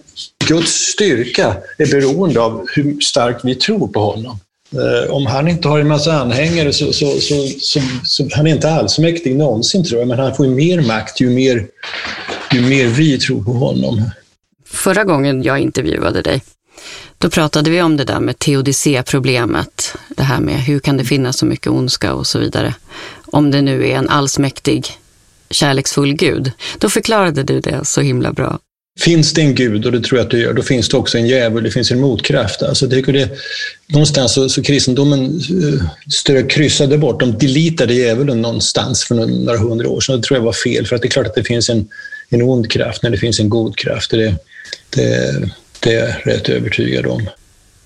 Guds 0.48 0.72
styrka 0.72 1.56
är 1.78 1.86
beroende 1.86 2.40
av 2.40 2.66
hur 2.74 3.00
starkt 3.00 3.44
vi 3.44 3.54
tror 3.54 3.88
på 3.88 4.00
honom. 4.00 4.38
Eh, 4.74 5.10
om 5.10 5.26
han 5.26 5.48
inte 5.48 5.68
har 5.68 5.78
en 5.78 5.88
massa 5.88 6.12
anhängare 6.12 6.72
så, 6.72 6.92
så, 6.92 7.20
så, 7.20 7.46
så, 7.60 7.80
så 8.04 8.28
han 8.32 8.46
är 8.46 8.50
inte 8.50 8.70
allsmäktig 8.70 9.36
någonsin 9.36 9.84
tror 9.84 10.00
jag, 10.00 10.08
men 10.08 10.18
han 10.18 10.34
får 10.34 10.46
ju 10.46 10.54
mer 10.54 10.80
makt 10.80 11.20
ju 11.20 11.30
mer, 11.30 11.66
ju 12.52 12.60
mer 12.60 12.86
vi 12.86 13.18
tror 13.18 13.44
på 13.44 13.52
honom. 13.52 14.10
Förra 14.66 15.04
gången 15.04 15.42
jag 15.42 15.58
intervjuade 15.58 16.22
dig 16.22 16.42
då 17.18 17.30
pratade 17.30 17.70
vi 17.70 17.82
om 17.82 17.96
det 17.96 18.04
där 18.04 18.20
med 18.20 18.38
teodicé-problemet. 18.38 19.94
Det 20.08 20.22
här 20.22 20.40
med 20.40 20.54
hur 20.54 20.78
kan 20.78 20.96
det 20.96 21.04
finnas 21.04 21.38
så 21.38 21.46
mycket 21.46 21.72
ondska 21.72 22.14
och 22.14 22.26
så 22.26 22.38
vidare. 22.38 22.74
Om 23.26 23.50
det 23.50 23.62
nu 23.62 23.86
är 23.88 23.96
en 23.96 24.08
allsmäktig, 24.08 24.86
kärleksfull 25.50 26.14
Gud. 26.14 26.52
Då 26.78 26.90
förklarade 26.90 27.42
du 27.42 27.60
det 27.60 27.84
så 27.84 28.00
himla 28.00 28.32
bra. 28.32 28.58
Finns 29.00 29.32
det 29.32 29.40
en 29.40 29.54
gud, 29.54 29.86
och 29.86 29.92
det 29.92 30.00
tror 30.00 30.18
jag 30.18 30.24
att 30.24 30.30
det 30.30 30.38
gör, 30.38 30.52
då 30.52 30.62
finns 30.62 30.88
det 30.88 30.96
också 30.96 31.18
en 31.18 31.26
djävul, 31.26 31.64
det 31.64 31.70
finns 31.70 31.90
en 31.90 32.00
motkraft. 32.00 32.62
Alltså 32.62 32.86
det, 32.86 33.02
det, 33.02 33.30
någonstans 33.86 34.32
så, 34.32 34.48
så 34.48 34.62
kristendomen 34.62 35.24
eh, 35.24 35.84
strök, 36.12 36.50
kryssade 36.50 36.98
bort, 36.98 37.20
de 37.20 37.38
deletade 37.38 37.94
djävulen 37.94 38.42
någonstans 38.42 39.04
för 39.04 39.14
några 39.14 39.58
hundra 39.58 39.88
år 39.88 40.00
sedan. 40.00 40.16
Det 40.16 40.22
tror 40.22 40.38
jag 40.38 40.44
var 40.44 40.52
fel, 40.52 40.86
för 40.86 40.96
att 40.96 41.02
det 41.02 41.08
är 41.08 41.10
klart 41.10 41.26
att 41.26 41.34
det 41.34 41.44
finns 41.44 41.70
en, 41.70 41.88
en 42.28 42.42
ond 42.42 42.70
kraft 42.70 43.02
när 43.02 43.10
det 43.10 43.18
finns 43.18 43.40
en 43.40 43.48
god 43.48 43.76
kraft. 43.76 44.10
Det, 44.10 44.34
det, 44.90 45.50
det 45.80 45.94
är 45.94 46.08
jag 46.08 46.26
rätt 46.26 46.48
övertygad 46.48 47.06
om. 47.06 47.30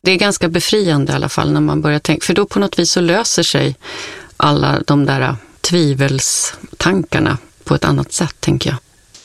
Det 0.03 0.11
är 0.11 0.17
ganska 0.17 0.49
befriande 0.49 1.13
i 1.13 1.15
alla 1.15 1.29
fall 1.29 1.53
när 1.53 1.61
man 1.61 1.81
börjar 1.81 1.99
tänka, 1.99 2.25
för 2.27 2.35
då 2.35 2.47
på 2.47 2.59
något 2.59 2.79
vis 2.79 2.91
så 2.91 3.01
löser 3.01 3.43
sig 3.43 3.77
alla 4.37 4.83
de 4.87 5.07
där 5.07 5.37
tvivelstankarna 5.61 7.39
på 7.65 7.75
ett 7.75 7.85
annat 7.85 8.13
sätt, 8.13 8.35
tänker 8.41 8.71
jag. 8.71 8.79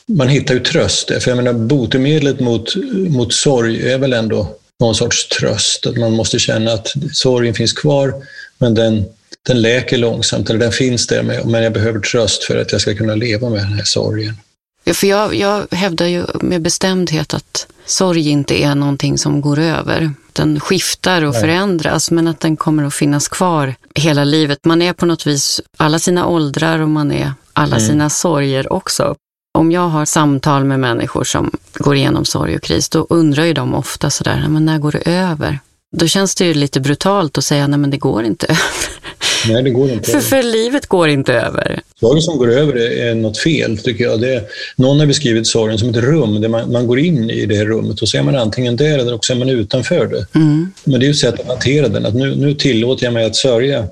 Man 0.08 0.28
hittar 0.28 0.54
ju 0.54 0.60
tröst 0.60 1.08
för 1.08 1.32
jag 1.32 1.36
menar 1.36 1.54
botemedlet 1.54 2.40
mot, 2.40 2.76
mot 3.10 3.34
sorg 3.34 3.92
är 3.92 3.98
väl 3.98 4.14
ändå 4.14 4.56
någon 4.80 4.96
sorts 4.96 5.28
tröst, 5.28 5.86
att 5.86 5.98
man 5.98 6.12
måste 6.14 6.40
känna 6.40 6.72
att 6.72 6.94
sorgen 7.12 7.54
finns 7.54 7.74
kvar, 7.74 8.14
men 8.58 8.74
den, 8.74 9.06
den 9.48 9.62
läker 9.62 9.98
långsamt, 9.98 10.50
eller 10.50 10.60
den 10.60 10.72
finns 10.72 11.08
där, 11.08 11.24
men 11.24 11.64
jag 11.64 11.74
behöver 11.74 12.00
tröst 12.00 12.44
för 12.44 12.58
att 12.58 12.72
jag 12.72 12.82
ska 12.82 12.96
kunna 12.96 13.16
leva 13.16 13.50
med 13.50 13.60
den 13.60 13.74
här 13.74 13.84
sorgen. 13.84 14.36
Ja, 14.84 14.94
för 14.94 15.08
jag, 15.08 15.36
jag 15.36 15.68
hävdar 15.72 16.06
ju 16.06 16.26
med 16.42 16.62
bestämdhet 16.62 17.34
att 17.34 17.68
sorg 17.86 18.30
inte 18.30 18.64
är 18.64 18.76
någonting 18.76 19.18
som 19.18 19.42
går 19.42 19.60
över. 19.60 20.14
Den 20.34 20.60
skiftar 20.60 21.22
och 21.22 21.34
Nej. 21.34 21.42
förändras, 21.42 22.12
men 22.12 22.28
att 22.28 22.40
den 22.40 22.58
kommer 22.58 22.84
att 22.84 22.94
finnas 22.94 23.28
kvar 23.28 23.76
hela 23.96 24.24
livet. 24.24 24.66
Man 24.66 24.82
är 24.82 24.94
på 24.94 25.06
något 25.06 25.28
vis 25.28 25.62
alla 25.78 26.00
sina 26.00 26.28
åldrar 26.28 26.80
och 26.80 26.90
man 26.90 27.12
är 27.12 27.34
alla 27.54 27.76
mm. 27.76 27.88
sina 27.88 28.10
sorger 28.10 28.74
också. 28.74 29.16
Om 29.58 29.72
jag 29.72 29.90
har 29.90 30.06
samtal 30.06 30.64
med 30.64 30.80
människor 30.80 31.24
som 31.24 31.52
går 31.74 31.96
igenom 31.96 32.26
sorg 32.26 32.56
och 32.56 32.62
kris, 32.62 32.90
då 32.90 33.08
undrar 33.10 33.46
ju 33.46 33.54
de 33.54 33.76
ofta 33.76 34.10
sådär, 34.10 34.46
men 34.50 34.66
när 34.66 34.80
går 34.80 34.92
det 34.92 35.12
över? 35.12 35.60
Då 35.96 36.08
känns 36.08 36.36
det 36.36 36.46
ju 36.46 36.54
lite 36.54 36.80
brutalt 36.80 37.38
att 37.38 37.44
säga, 37.44 37.68
nej 37.68 37.80
men 37.80 37.90
det 37.90 37.98
går 37.98 38.24
inte 38.24 38.46
över. 38.50 39.54
Nej, 39.54 39.64
det 39.64 39.70
går 39.70 39.90
inte 39.90 40.12
för, 40.12 40.20
för 40.20 40.44
livet 40.44 40.88
går 40.88 41.10
inte 41.10 41.34
över. 41.34 41.82
Sorgen 42.00 42.22
som 42.22 42.38
går 42.38 42.52
över 42.52 42.76
är 42.76 43.16
något 43.16 43.38
fel, 43.38 43.78
tycker 43.78 44.04
jag. 44.04 44.22
Det 44.22 44.34
är, 44.34 44.44
någon 44.76 45.00
har 45.00 45.06
beskrivit 45.06 45.48
sorgen 45.48 45.78
som 45.78 45.90
ett 45.90 45.96
rum, 45.96 46.42
där 46.42 46.50
man, 46.50 46.72
man 46.72 46.88
går 46.88 47.00
in 47.00 47.30
i 47.30 47.46
det 47.46 47.66
rummet 47.66 48.02
och 48.02 48.10
så 48.10 48.18
är 48.18 48.24
man 48.24 48.36
antingen 48.36 48.76
där 48.76 49.00
eller 49.00 49.14
också 49.14 49.34
är 49.34 49.38
man 49.38 49.50
utanför 49.50 50.08
det. 50.08 50.40
Mm. 50.40 50.72
Men 50.84 51.00
det 51.00 51.06
är 51.06 51.08
ju 51.08 51.12
ett 51.12 51.18
sätt 51.18 51.40
att 51.40 51.48
hantera 51.48 51.88
den, 51.88 52.06
att 52.06 52.16
nu, 52.16 52.36
nu 52.36 52.54
tillåter 52.54 53.04
jag 53.04 53.14
mig 53.14 53.26
att 53.26 53.36
sörja 53.36 53.88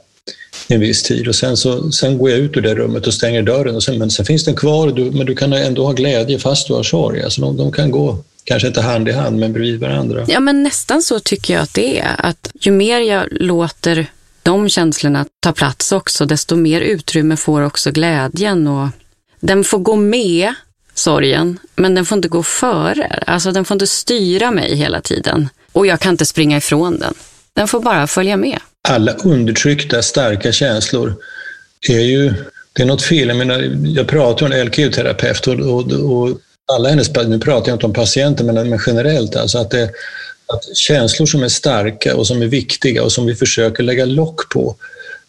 en 0.68 0.80
viss 0.80 1.04
tid 1.04 1.28
och 1.28 1.36
sen, 1.36 1.58
så, 1.58 1.92
sen 1.92 2.18
går 2.18 2.30
jag 2.30 2.40
ut 2.40 2.58
ur 2.58 2.62
det 2.62 2.76
rummet 2.76 3.08
och 3.08 3.14
stänger 3.14 3.42
dörren. 3.42 3.76
Och 3.76 3.84
sen, 3.84 3.98
men 3.98 4.12
sen 4.12 4.26
finns 4.26 4.46
den 4.46 4.56
kvar, 4.56 4.92
du, 4.92 5.12
men 5.12 5.26
du 5.26 5.36
kan 5.36 5.54
ändå 5.54 5.86
ha 5.86 5.92
glädje 5.92 6.40
fast 6.40 6.68
du 6.68 6.74
har 6.74 6.84
sorg. 6.84 7.24
Alltså 7.24 7.42
de, 7.42 7.58
de 7.58 7.72
kan 7.72 7.92
gå 7.92 8.18
kanske 8.44 8.68
inte 8.68 8.82
hand 8.82 9.10
i 9.10 9.12
hand, 9.12 9.40
men 9.40 9.54
bredvid 9.54 9.80
varandra. 9.80 10.26
Ja, 10.28 10.40
men 10.40 10.64
nästan 10.64 11.02
så 11.02 11.20
tycker 11.20 11.54
jag 11.54 11.64
att 11.64 11.74
det 11.74 12.00
är. 12.00 12.16
Att 12.18 12.52
ju 12.62 12.72
mer 12.72 13.00
jag 13.00 13.28
låter 13.32 14.08
de 14.44 14.70
känslorna 14.70 15.26
ta 15.40 15.52
plats 15.52 15.92
också, 15.92 16.26
desto 16.26 16.56
mer 16.56 16.82
utrymme 16.82 17.38
får 17.38 17.62
också 17.62 17.92
glädjen. 17.92 18.68
Och 18.68 18.88
den 19.40 19.64
får 19.64 19.80
gå 19.80 19.96
med, 19.96 20.54
sorgen, 20.94 21.60
men 21.76 21.96
den 21.96 22.06
får 22.06 22.16
inte 22.16 22.28
gå 22.28 22.44
före. 22.44 23.24
Alltså 23.28 23.52
den 23.52 23.66
får 23.66 23.76
inte 23.76 23.88
styra 23.88 24.52
mig 24.52 24.76
hela 24.76 25.02
tiden. 25.02 25.50
Och 25.72 25.88
jag 25.88 26.00
kan 26.00 26.12
inte 26.12 26.26
springa 26.26 26.58
ifrån 26.58 27.00
den. 27.00 27.14
Den 27.54 27.68
får 27.68 27.80
bara 27.80 28.08
följa 28.08 28.38
med. 28.38 28.60
Alla 28.90 29.14
undertryckta, 29.14 30.02
starka 30.02 30.52
känslor 30.52 31.14
är 31.90 32.00
ju... 32.00 32.34
Det 32.74 32.82
är 32.82 32.86
något 32.86 33.04
fel. 33.04 33.28
Jag, 33.28 33.38
menar, 33.38 33.78
jag 33.86 34.08
pratar 34.08 34.50
med 34.50 34.60
en 34.60 34.68
LKU-terapeut 34.68 35.48
och, 35.48 35.60
och, 35.60 35.92
och, 35.92 36.38
alla 36.74 36.90
hennes... 36.90 37.12
Nu 37.16 37.40
pratar 37.40 37.70
jag 37.70 37.76
inte 37.76 37.86
om 37.86 37.94
patienter, 37.94 38.44
men, 38.44 38.70
men 38.70 38.80
generellt. 38.88 39.36
Alltså 39.36 39.58
att, 39.58 39.72
det, 39.72 39.84
att 40.48 40.78
känslor 40.78 41.26
som 41.26 41.44
är 41.44 41.48
starka 41.48 42.16
och 42.16 42.28
som 42.28 42.42
är 42.42 42.48
viktiga 42.48 43.04
och 43.04 43.12
som 43.12 43.26
vi 43.26 43.36
försöker 43.36 43.84
lägga 43.84 44.06
lock 44.06 44.50
på, 44.54 44.76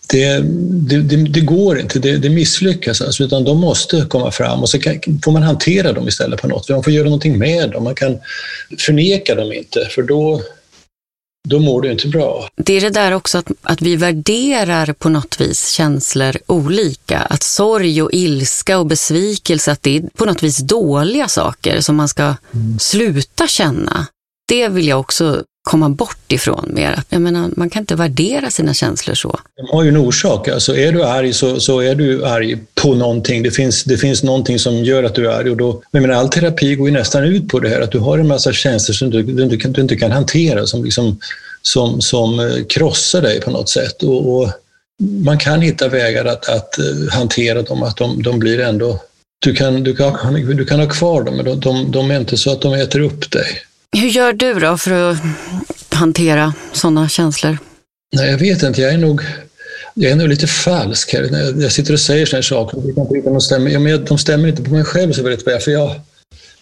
det, 0.09 0.40
det, 0.88 1.02
det, 1.02 1.16
det, 1.16 1.40
går 1.40 1.80
inte, 1.80 1.99
det, 1.99 2.16
det 2.16 2.30
misslyckas, 2.30 3.00
alltså, 3.00 3.25
utan 3.25 3.44
de 3.44 3.59
måste 3.59 4.06
komma 4.09 4.30
fram 4.30 4.62
och 4.62 4.68
så 4.68 4.78
kan, 4.78 5.00
får 5.25 5.32
man 5.32 5.42
hantera 5.42 5.92
dem 5.92 6.09
istället 6.09 6.42
på 6.42 6.49
något 6.49 6.68
Man 6.68 6.82
får 6.82 6.92
göra 6.92 7.04
någonting 7.04 7.38
med 7.38 7.71
dem, 7.71 7.85
man 7.85 7.94
kan 7.94 8.18
förneka 8.78 9.35
dem 9.35 9.52
inte, 9.52 9.88
för 9.90 10.02
då, 10.02 10.42
då 11.49 11.58
mår 11.58 11.80
du 11.80 11.92
inte 11.92 12.08
bra. 12.08 12.49
Det 12.56 12.76
är 12.76 12.80
det 12.80 12.90
där 12.90 13.12
också 13.12 13.38
att, 13.38 13.50
att 13.62 13.82
vi 13.82 13.96
värderar 13.96 14.92
på 14.92 15.08
något 15.08 15.40
vis 15.40 15.68
känslor 15.68 16.37
olika. 16.46 17.18
Att 17.18 17.42
sorg 17.42 18.02
och 18.02 18.11
ilska 18.12 18.78
och 18.78 18.87
besvikelse, 18.87 19.72
att 19.72 19.82
det 19.82 19.96
är 19.96 20.02
på 20.14 20.25
något 20.25 20.42
vis 20.42 20.58
dåliga 20.58 21.28
saker 21.28 21.80
som 21.80 21.96
man 21.96 22.08
ska 22.08 22.22
mm. 22.22 22.78
sluta 22.78 23.46
känna. 23.46 24.06
Det 24.49 24.68
vill 24.68 24.88
jag 24.88 25.00
också 25.00 25.44
komma 25.62 25.88
bort 25.88 26.33
ifrån 26.33 26.71
mer. 26.75 27.02
Jag 27.09 27.21
menar, 27.21 27.50
man 27.57 27.71
kan 27.71 27.83
inte 27.83 27.95
värdera 27.95 28.50
sina 28.50 28.75
känslor 28.75 29.14
så. 29.14 29.40
De 29.57 29.76
har 29.76 29.83
ju 29.83 29.88
en 29.88 29.97
orsak. 29.97 30.49
Alltså, 30.49 30.76
är 30.76 30.92
du 30.92 31.04
arg 31.04 31.33
så, 31.33 31.61
så 31.61 31.81
är 31.81 31.95
du 31.95 32.25
arg 32.25 32.59
på 32.75 32.95
någonting. 32.95 33.42
Det 33.42 33.50
finns, 33.50 33.85
det 33.85 33.97
finns 33.97 34.23
någonting 34.23 34.59
som 34.59 34.85
gör 34.85 35.04
att 35.04 35.14
du 35.14 35.26
är 35.26 35.33
arg. 35.33 35.50
Och 35.50 35.57
då, 35.57 35.83
jag 35.90 36.02
menar, 36.02 36.14
all 36.14 36.28
terapi 36.28 36.75
går 36.75 36.88
ju 36.88 36.95
nästan 36.95 37.25
ut 37.25 37.49
på 37.49 37.59
det 37.59 37.69
här 37.69 37.81
att 37.81 37.92
du 37.92 37.99
har 37.99 38.19
en 38.19 38.28
massa 38.28 38.52
känslor 38.52 38.95
som 38.95 39.11
du, 39.11 39.23
du, 39.23 39.45
du, 39.45 39.57
du 39.57 39.81
inte 39.81 39.97
kan 39.97 40.11
hantera, 40.11 40.66
som, 40.66 40.85
liksom, 40.85 41.19
som, 41.62 42.00
som 42.00 42.40
eh, 42.40 42.64
krossar 42.69 43.23
dig 43.23 43.40
på 43.40 43.50
något 43.50 43.69
sätt. 43.69 44.02
Och, 44.02 44.37
och 44.37 44.49
man 45.25 45.38
kan 45.38 45.61
hitta 45.61 45.88
vägar 45.88 46.25
att, 46.25 46.49
att 46.49 46.78
eh, 46.78 46.85
hantera 47.11 47.62
dem, 47.62 47.83
att 47.83 47.97
de, 47.97 48.23
de 48.23 48.38
blir 48.38 48.61
ändå 48.61 49.00
du 49.42 49.54
kan, 49.54 49.83
du, 49.83 49.95
kan, 49.95 50.35
du 50.35 50.64
kan 50.64 50.81
ha 50.81 50.88
kvar 50.88 51.23
dem, 51.23 51.37
men 51.37 51.45
de, 51.45 51.61
de, 51.61 51.90
de 51.90 52.11
är 52.11 52.21
inte 52.21 52.37
så 52.37 52.52
att 52.52 52.62
de 52.62 52.75
äter 52.75 53.00
upp 53.00 53.31
dig. 53.31 53.47
Hur 53.96 54.08
gör 54.08 54.32
du 54.32 54.54
då 54.54 54.76
för 54.76 55.11
att 55.11 55.18
hantera 55.90 56.54
sådana 56.72 57.08
känslor? 57.08 57.58
Nej, 58.16 58.30
jag 58.30 58.38
vet 58.38 58.62
inte. 58.62 58.80
Jag 58.82 58.92
är 58.92 58.99
nog, 58.99 59.22
jag 59.94 60.11
är 60.11 60.16
nog 60.16 60.28
lite 60.28 60.46
falsk 60.46 61.12
här. 61.12 61.28
Jag 61.62 61.72
sitter 61.72 61.92
och 61.92 62.00
säger 62.00 62.26
sådana 62.26 62.37
här 62.37 62.42
saker 62.42 62.78
och 62.78 63.22
de 63.25 63.40
stämmer. 63.40 63.70
Ja, 63.70 63.78
men 63.78 64.04
de 64.04 64.18
stämmer 64.18 64.49
inte 64.49 64.62
på 64.62 64.70
mig 64.70 64.84
själv 64.84 65.12
så 65.12 65.22
väldigt 65.22 65.46
väl. 65.46 65.61
För 65.61 65.70
jag, 65.70 66.00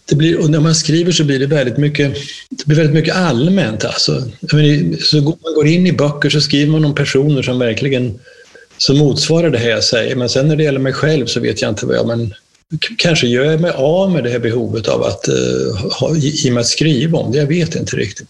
det 0.04 0.16
blir, 0.16 0.40
och 0.40 0.50
när 0.50 0.60
man 0.60 0.74
skriver 0.74 1.12
så 1.12 1.24
blir 1.24 1.38
det 1.38 1.46
väldigt 1.46 1.76
mycket, 1.76 2.14
det 2.50 2.66
blir 2.66 2.76
väldigt 2.76 2.94
mycket 2.94 3.16
allmänt. 3.16 3.84
Alltså. 3.84 4.12
Menar, 4.52 5.02
så 5.02 5.16
man 5.16 5.54
går 5.54 5.66
in 5.66 5.86
i 5.86 5.92
böcker 5.92 6.30
så 6.30 6.40
skriver 6.40 6.72
man 6.72 6.84
om 6.84 6.94
personer 6.94 7.42
som 7.42 7.58
verkligen 7.58 8.18
som 8.78 8.98
motsvarar 8.98 9.50
det 9.50 9.58
här 9.58 9.70
jag 9.70 9.84
säger. 9.84 10.16
Men 10.16 10.28
sen 10.28 10.48
när 10.48 10.56
det 10.56 10.62
gäller 10.62 10.80
mig 10.80 10.92
själv 10.92 11.26
så 11.26 11.40
vet 11.40 11.62
jag 11.62 11.68
inte 11.68 11.86
vad 11.86 11.96
jag... 11.96 12.06
Men 12.06 12.34
kanske 12.96 13.26
gör 13.26 13.44
jag 13.44 13.60
mig 13.60 13.72
av 13.74 14.10
med 14.10 14.24
det 14.24 14.30
här 14.30 14.38
behovet 14.38 14.88
av 14.88 15.02
att 15.02 15.28
uh, 15.28 15.90
ha, 15.92 16.16
i 16.16 16.48
och 16.48 16.52
med 16.52 16.60
att 16.60 16.66
skriva 16.66 17.18
om 17.18 17.32
det. 17.32 17.38
Jag 17.38 17.46
vet 17.46 17.74
inte 17.74 17.96
riktigt. 17.96 18.28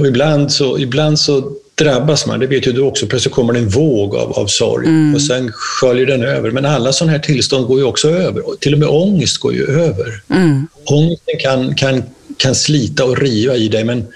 Och 0.00 0.06
ibland, 0.06 0.52
så, 0.52 0.78
ibland 0.78 1.18
så 1.18 1.52
drabbas 1.74 2.26
man, 2.26 2.40
det 2.40 2.46
vet 2.46 2.66
ju 2.66 2.72
du 2.72 2.80
också, 2.80 3.06
plötsligt 3.06 3.34
kommer 3.34 3.52
det 3.52 3.58
en 3.58 3.68
våg 3.68 4.16
av, 4.16 4.32
av 4.32 4.46
sorg 4.46 4.86
mm. 4.86 5.14
och 5.14 5.22
sen 5.22 5.52
sköljer 5.52 6.06
den 6.06 6.22
över. 6.22 6.50
Men 6.50 6.64
alla 6.64 6.92
sådana 6.92 7.12
här 7.12 7.18
tillstånd 7.18 7.66
går 7.66 7.78
ju 7.78 7.84
också 7.84 8.10
över. 8.10 8.42
Till 8.60 8.72
och 8.72 8.78
med 8.78 8.88
ångest 8.88 9.38
går 9.38 9.54
ju 9.54 9.66
över. 9.66 10.22
Mm. 10.30 10.66
Ångesten 10.84 11.38
kan, 11.38 11.74
kan, 11.74 12.02
kan 12.36 12.54
slita 12.54 13.04
och 13.04 13.18
riva 13.18 13.56
i 13.56 13.68
dig, 13.68 13.84
men 13.84 14.06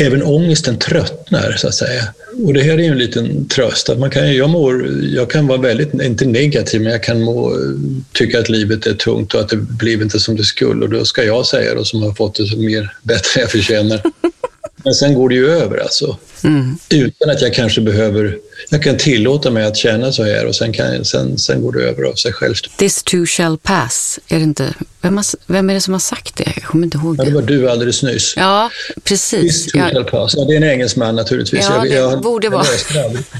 även 0.00 0.22
ångesten 0.22 0.78
tröttnar, 0.78 1.52
så 1.58 1.68
att 1.68 1.74
säga. 1.74 2.02
Och 2.44 2.54
det 2.54 2.62
här 2.62 2.72
är 2.72 2.78
ju 2.82 2.90
en 2.90 2.98
liten 2.98 3.48
tröst. 3.48 3.88
Att 3.88 3.98
man 3.98 4.10
kan, 4.10 4.34
jag, 4.34 4.50
mår, 4.50 4.88
jag 5.02 5.30
kan 5.30 5.46
vara 5.46 5.60
väldigt, 5.60 5.94
inte 5.94 6.24
negativ, 6.24 6.80
men 6.80 6.92
jag 6.92 7.02
kan 7.02 7.22
må, 7.22 7.56
tycka 8.12 8.38
att 8.38 8.48
livet 8.48 8.86
är 8.86 8.94
tungt 8.94 9.34
och 9.34 9.40
att 9.40 9.48
det 9.48 9.56
blev 9.56 10.02
inte 10.02 10.20
som 10.20 10.36
det 10.36 10.44
skulle. 10.44 10.84
Och 10.84 10.90
då 10.90 11.04
ska 11.04 11.24
jag 11.24 11.46
säga 11.46 11.74
då, 11.74 11.84
som 11.84 12.02
har 12.02 12.12
fått 12.12 12.34
det 12.34 12.56
mer 12.56 12.96
bättre 13.02 13.40
än 13.40 13.40
jag 13.40 13.50
förtjänar. 13.50 14.00
Men 14.86 14.94
sen 14.94 15.14
går 15.14 15.28
det 15.28 15.34
ju 15.34 15.50
över 15.50 15.78
alltså. 15.78 16.16
Mm. 16.44 16.78
Utan 16.90 17.30
att 17.30 17.42
jag 17.42 17.54
kanske 17.54 17.80
behöver... 17.80 18.38
Jag 18.68 18.82
kan 18.82 18.96
tillåta 18.96 19.50
mig 19.50 19.64
att 19.64 19.76
känna 19.76 20.12
så 20.12 20.24
här 20.24 20.46
och 20.46 20.54
sen, 20.54 20.72
kan, 20.72 21.04
sen, 21.04 21.38
sen 21.38 21.62
går 21.62 21.72
det 21.72 21.82
över 21.82 22.02
av 22.02 22.14
sig 22.14 22.32
självt. 22.32 22.76
This 22.76 23.02
too 23.02 23.26
shall 23.26 23.58
pass. 23.58 24.20
Är 24.28 24.36
det 24.36 24.42
inte, 24.42 24.74
vem, 25.00 25.16
har, 25.16 25.24
vem 25.46 25.70
är 25.70 25.74
det 25.74 25.80
som 25.80 25.92
har 25.94 26.00
sagt 26.00 26.36
det? 26.36 26.52
Jag 26.54 26.64
kommer 26.64 26.84
inte 26.84 26.98
ihåg 26.98 27.16
det. 27.16 27.22
Ja, 27.22 27.28
det 27.28 27.34
var 27.34 27.42
du 27.42 27.70
alldeles 27.70 28.02
nyss. 28.02 28.34
Ja, 28.36 28.70
precis. 29.04 29.64
This 29.64 29.72
too 29.72 29.80
ja. 29.80 29.90
shall 29.90 30.04
pass. 30.04 30.34
Ja, 30.36 30.44
det 30.44 30.52
är 30.52 30.56
en 30.56 30.70
engelsman 30.70 31.16
naturligtvis. 31.16 31.66
Ja, 31.70 31.82
det 31.82 31.88
jag, 31.88 32.20
borde 32.20 32.48
vara. 32.48 32.64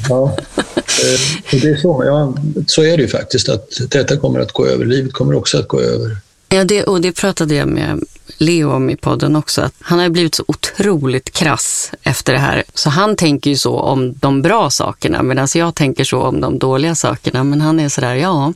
Ja. 0.09 0.37
Eh, 0.77 1.61
det 1.61 1.69
är 1.69 1.77
så, 1.77 2.03
ja, 2.07 2.35
så 2.67 2.83
är 2.83 2.97
det 2.97 3.03
ju 3.03 3.09
faktiskt, 3.09 3.49
att 3.49 3.71
detta 3.89 4.17
kommer 4.17 4.41
att 4.41 4.53
gå 4.53 4.67
över. 4.67 4.85
Livet 4.85 5.13
kommer 5.13 5.35
också 5.35 5.59
att 5.59 5.69
gå 5.69 5.81
över. 5.81 6.17
Ja, 6.57 6.65
det, 6.65 6.85
och 6.85 7.01
det 7.01 7.13
pratade 7.13 7.55
jag 7.55 7.69
med 7.69 8.01
Leo 8.39 8.73
om 8.73 8.91
i 8.91 8.97
podden 8.97 9.37
också. 9.37 9.61
Att 9.61 9.73
han 9.81 9.99
har 9.99 10.09
blivit 10.09 10.35
så 10.35 10.45
otroligt 10.49 11.33
krass 11.33 11.93
efter 12.03 12.33
det 12.33 12.39
här. 12.39 12.65
Så 12.75 12.91
han 12.91 13.17
tänker 13.17 13.51
ju 13.51 13.57
så 13.57 13.79
om 13.79 14.15
de 14.21 14.43
bra 14.43 14.71
sakerna 14.71 15.23
medan 15.23 15.49
jag 15.55 15.75
tänker 15.75 16.05
så 16.05 16.23
om 16.23 16.41
de 16.41 16.59
dåliga 16.59 16.95
sakerna. 16.95 17.45
Men 17.45 17.61
han 17.61 17.81
är 17.81 17.89
sådär, 17.89 18.15
ja, 18.15 18.53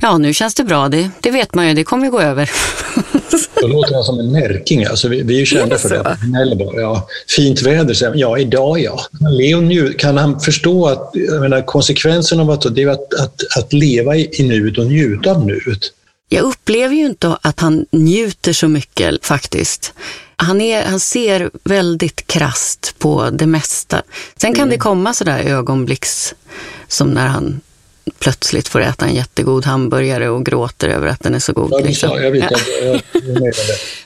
ja 0.00 0.18
nu 0.18 0.34
känns 0.34 0.54
det 0.54 0.64
bra. 0.64 0.88
Det, 0.88 1.10
det 1.20 1.30
vet 1.30 1.54
man 1.54 1.68
ju, 1.68 1.74
det 1.74 1.84
kommer 1.84 2.08
gå 2.08 2.20
över. 2.20 2.50
Då 3.60 3.66
låter 3.66 3.94
han 3.94 4.04
som 4.04 4.18
en 4.18 4.32
märking. 4.32 4.84
Alltså, 4.84 5.08
vi, 5.08 5.22
vi 5.22 5.34
är 5.34 5.40
ju 5.40 5.46
kända 5.46 5.78
för 5.78 5.88
det. 5.88 6.80
Ja, 6.80 7.08
fint 7.28 7.62
väder, 7.62 8.12
ja 8.14 8.38
idag 8.38 8.80
ja. 8.80 9.00
Leo, 9.30 9.92
kan 9.98 10.18
han 10.18 10.40
förstå 10.40 10.86
att 10.86 11.14
menar, 11.40 11.66
konsekvensen 11.66 12.40
av 12.40 12.50
att, 12.50 12.74
det 12.74 12.82
är 12.82 12.88
att, 12.88 13.14
att, 13.14 13.58
att 13.58 13.72
leva 13.72 14.16
i, 14.16 14.28
i 14.32 14.42
nuet 14.42 14.78
och 14.78 14.86
njuta 14.86 15.30
av 15.30 15.46
nuet? 15.46 15.92
Jag 16.32 16.44
upplever 16.44 16.94
ju 16.94 17.06
inte 17.06 17.36
att 17.42 17.60
han 17.60 17.86
njuter 17.92 18.52
så 18.52 18.68
mycket 18.68 19.26
faktiskt. 19.26 19.92
Han, 20.36 20.60
är, 20.60 20.84
han 20.84 21.00
ser 21.00 21.50
väldigt 21.64 22.26
krast 22.26 22.94
på 22.98 23.30
det 23.30 23.46
mesta. 23.46 24.02
Sen 24.36 24.54
kan 24.54 24.62
mm. 24.62 24.70
det 24.70 24.78
komma 24.78 25.14
sådär 25.14 25.38
ögonblicks 25.38 26.34
som 26.88 27.10
när 27.10 27.26
han 27.26 27.60
plötsligt 28.18 28.68
får 28.68 28.80
äta 28.80 29.06
en 29.06 29.14
jättegod 29.14 29.64
hamburgare 29.64 30.28
och 30.28 30.46
gråter 30.46 30.88
över 30.88 31.06
att 31.06 31.20
den 31.20 31.34
är 31.34 31.38
så 31.38 31.52
god. 31.52 31.72
Ja, 31.72 31.78
liksom. 31.78 32.22
jag 32.22 32.30
vet, 32.30 32.50
jag, 32.82 33.02
jag 33.12 33.54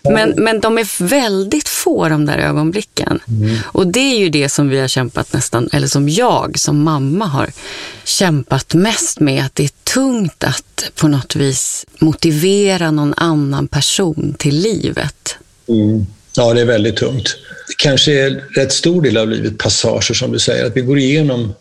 men, 0.12 0.34
men 0.36 0.60
de 0.60 0.78
är 0.78 1.02
väldigt 1.04 1.68
få 1.68 2.08
de 2.08 2.26
där 2.26 2.38
ögonblicken. 2.38 3.20
Mm. 3.28 3.56
Och 3.64 3.86
det 3.86 4.14
är 4.14 4.18
ju 4.18 4.28
det 4.28 4.48
som 4.48 4.68
vi 4.68 4.78
har 4.80 4.88
kämpat 4.88 5.32
nästan, 5.32 5.68
eller 5.72 5.86
som 5.86 6.08
jag 6.08 6.58
som 6.58 6.82
mamma 6.82 7.26
har 7.26 7.50
kämpat 8.04 8.74
mest 8.74 9.20
med. 9.20 9.44
Att 9.44 9.54
det 9.54 9.64
är 9.64 9.70
tungt 9.94 10.44
att 10.44 10.90
på 10.94 11.08
något 11.08 11.36
vis 11.36 11.86
motivera 11.98 12.90
någon 12.90 13.14
annan 13.16 13.68
person 13.68 14.34
till 14.38 14.58
livet. 14.58 15.36
Mm. 15.68 16.06
Ja, 16.36 16.54
det 16.54 16.60
är 16.60 16.64
väldigt 16.64 16.96
tungt. 16.96 17.36
Det 17.68 17.74
kanske 17.76 18.12
är 18.12 18.30
rätt 18.54 18.72
stor 18.72 19.02
del 19.02 19.16
av 19.16 19.28
livet 19.28 19.58
passager 19.58 20.14
som 20.14 20.32
du 20.32 20.38
säger, 20.38 20.66
att 20.66 20.76
vi 20.76 20.80
går 20.80 20.98
igenom 20.98 21.54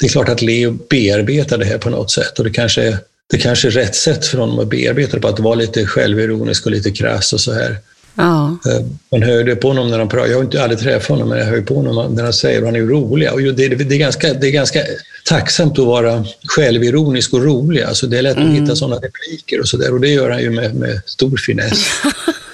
det 0.00 0.06
är 0.06 0.10
klart 0.10 0.28
att 0.28 0.42
Leo 0.42 0.78
bearbetar 0.90 1.58
det 1.58 1.64
här 1.64 1.78
på 1.78 1.90
något 1.90 2.10
sätt 2.10 2.38
och 2.38 2.44
det 2.44 2.50
kanske 2.50 2.82
är, 2.82 2.98
det 3.30 3.38
kanske 3.38 3.68
är 3.68 3.72
rätt 3.72 3.94
sätt 3.94 4.26
för 4.26 4.38
honom 4.38 4.58
att 4.58 4.68
bearbeta 4.68 5.16
det 5.16 5.20
på, 5.20 5.28
att 5.28 5.40
vara 5.40 5.54
lite 5.54 5.86
självironisk 5.86 6.66
och 6.66 6.72
lite 6.72 6.90
krass 6.90 7.32
och 7.32 7.40
så 7.40 7.52
här. 7.52 7.76
Ja. 8.14 8.58
Eh, 8.66 8.80
man 9.12 9.22
hör 9.22 9.44
det 9.44 9.56
på 9.56 9.68
honom 9.68 9.90
när 9.90 9.98
han 9.98 10.08
pratar. 10.08 10.28
Jag 10.28 10.36
har 10.36 10.44
inte 10.44 10.62
aldrig 10.62 10.80
träffat 10.80 11.08
honom, 11.08 11.28
men 11.28 11.38
jag 11.38 11.46
hör 11.46 11.60
på 11.60 11.74
honom 11.74 12.14
när 12.14 12.24
han 12.24 12.32
säger 12.32 12.58
att 12.58 12.64
han 12.64 12.76
är 12.76 12.80
rolig. 12.80 13.32
Och 13.32 13.40
det, 13.40 13.68
det, 13.68 13.94
är 13.94 13.98
ganska, 13.98 14.34
det 14.34 14.46
är 14.46 14.50
ganska 14.50 14.80
tacksamt 15.24 15.78
att 15.78 15.86
vara 15.86 16.24
självironisk 16.48 17.32
och 17.32 17.44
rolig. 17.44 17.82
Alltså 17.82 18.06
det 18.06 18.18
är 18.18 18.22
lätt 18.22 18.36
mm. 18.36 18.48
att 18.48 18.62
hitta 18.62 18.76
sådana 18.76 18.96
repliker 18.96 19.60
och 19.60 19.68
sådär. 19.68 19.94
Och 19.94 20.00
det 20.00 20.08
gör 20.08 20.30
han 20.30 20.42
ju 20.42 20.50
med, 20.50 20.74
med 20.74 21.00
stor 21.06 21.36
finess. 21.36 21.86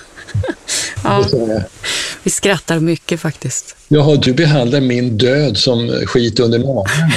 ja. 1.04 1.24
Vi 2.22 2.30
skrattar 2.30 2.80
mycket 2.80 3.20
faktiskt. 3.20 3.76
Jaha, 3.88 4.16
du 4.16 4.32
behandlar 4.32 4.80
min 4.80 5.18
död 5.18 5.56
som 5.56 5.88
skit 6.06 6.40
under 6.40 6.58
naglarna. 6.58 7.14